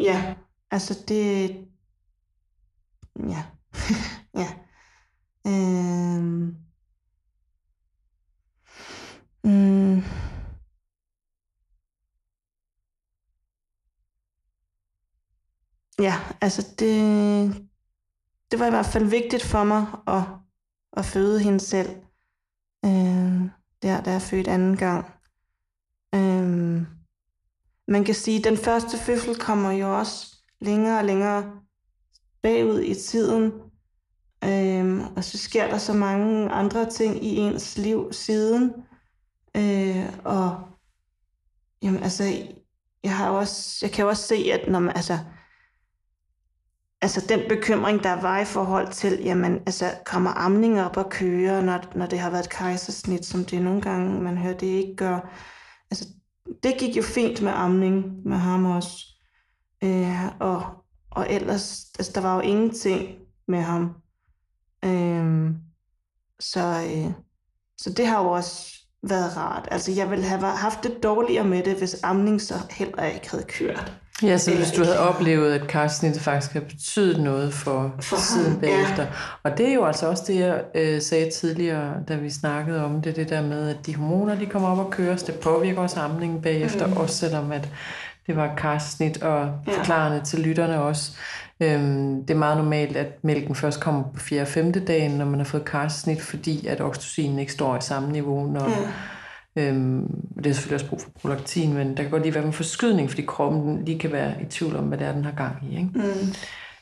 [0.00, 0.34] ja,
[0.70, 1.56] altså det...
[3.18, 3.44] Ja.
[4.40, 4.48] ja.
[5.46, 6.56] Øhm.
[9.44, 10.02] mm,
[15.98, 17.68] ja, altså det,
[18.50, 20.22] det var i hvert fald vigtigt for mig at,
[20.92, 21.90] at føde hende selv.
[22.84, 23.42] Øh,
[23.82, 25.06] der, der er født anden gang.
[26.14, 26.86] Øh,
[27.88, 31.62] man kan sige, at den første fødsel kommer jo også længere og længere
[32.42, 33.52] bagud i tiden.
[34.44, 38.72] øhm, og så sker der så mange andre ting i ens liv siden.
[39.56, 40.60] Øh, og
[41.82, 42.24] jamen, altså,
[43.04, 45.18] jeg, har også, jeg kan også se, at når man, altså,
[47.02, 51.62] altså den bekymring, der var i forhold til, jamen, altså, kommer amning op og køre,
[51.62, 54.96] når, når det har været et kejsersnit, som det nogle gange, man hører, det ikke
[54.96, 55.38] gør.
[55.90, 56.08] Altså,
[56.62, 59.06] det gik jo fint med amning med ham også.
[59.84, 60.81] Øh, og,
[61.16, 63.08] og ellers, altså, der var jo ingenting
[63.48, 63.94] med ham.
[64.84, 65.50] Øh,
[66.40, 67.12] så, øh,
[67.78, 69.68] så det har jo også været rart.
[69.70, 73.44] Altså, jeg ville have haft det dårligere med det, hvis amning så heller ikke havde
[73.44, 73.92] kørt.
[74.22, 78.60] Ja, så hvis du havde oplevet, at karsnittet faktisk har betydet noget for, for siden
[78.60, 79.02] bagefter.
[79.02, 79.08] Ja.
[79.42, 83.02] Og det er jo altså også det, jeg øh, sagde tidligere, da vi snakkede om
[83.02, 86.00] det, det der med, at de hormoner, de kommer op og køres, det påvirker også
[86.00, 86.96] amningen bagefter, mm.
[86.96, 87.68] også selvom at
[88.26, 89.78] det var karsnit, og ja.
[89.78, 91.12] forklarende til lytterne også.
[91.60, 94.42] Øhm, det er meget normalt, at mælken først kommer på 4.
[94.42, 94.72] og 5.
[94.72, 98.68] dagen, når man har fået karsnit, fordi at oxytocin ikke står i samme niveau, når...
[98.68, 98.90] Ja
[99.56, 100.06] Øhm,
[100.36, 103.10] det er selvfølgelig også brug for prolaktin, men der kan godt lige være en forskydning,
[103.10, 105.76] fordi kroppen lige kan være i tvivl om, hvad det er, den har gang i.
[105.76, 105.90] Ikke?
[105.94, 106.32] Mm.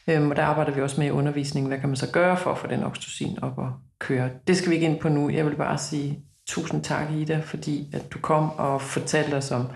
[0.09, 1.68] Øhm, og der arbejder vi også med i undervisningen.
[1.68, 4.30] Hvad kan man så gøre for at få den oxytocin op og køre?
[4.47, 5.30] Det skal vi ikke ind på nu.
[5.30, 6.18] Jeg vil bare sige
[6.51, 9.66] tusind tak, Ida, fordi at du kom og fortalte os om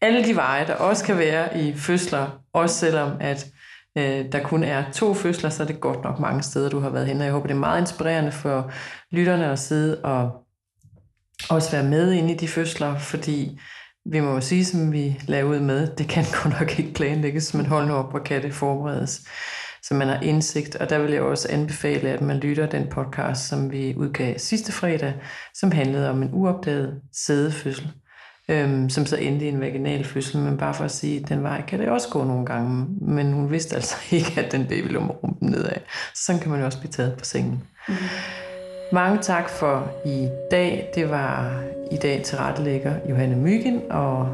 [0.00, 3.46] alle de veje, der også kan være i fødsler, også selvom at
[3.98, 6.90] øh, der kun er to fødsler, så er det godt nok mange steder, du har
[6.90, 7.18] været hen.
[7.18, 8.70] Og jeg håber, det er meget inspirerende for
[9.10, 10.30] lytterne at sidde og
[11.50, 13.58] også være med ind i de fødsler, fordi
[14.06, 17.54] vi må jo sige, som vi lavede ud med, det kan godt nok ikke planlægges,
[17.54, 19.20] men hold nu op, hvor kan det forberedes,
[19.88, 20.76] så man har indsigt.
[20.76, 24.72] Og der vil jeg også anbefale, at man lytter den podcast, som vi udgav sidste
[24.72, 25.14] fredag,
[25.54, 27.92] som handlede om en uopdaget sædefødsel,
[28.48, 31.42] øhm, som så endte i en vaginal fødsel, men bare for at sige, at den
[31.42, 34.92] vej kan det også gå nogle gange, men hun vidste altså ikke, at den baby
[34.92, 35.80] lå med rumpen nedad.
[36.14, 37.62] Så sådan kan man jo også blive taget på sengen.
[37.88, 37.94] Mm.
[38.92, 40.90] Mange tak for i dag.
[40.94, 41.62] Det var
[41.92, 44.28] i dag til rettelægger Johanne Myggen, og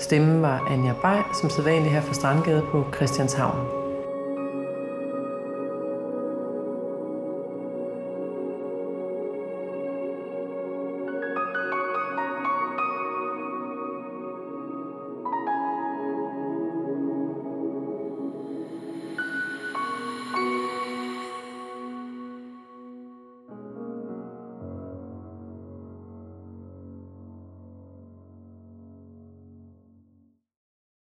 [0.00, 3.83] stemmen var Anja Bay, som sædvanligt her fra Strandgade på Christianshavn.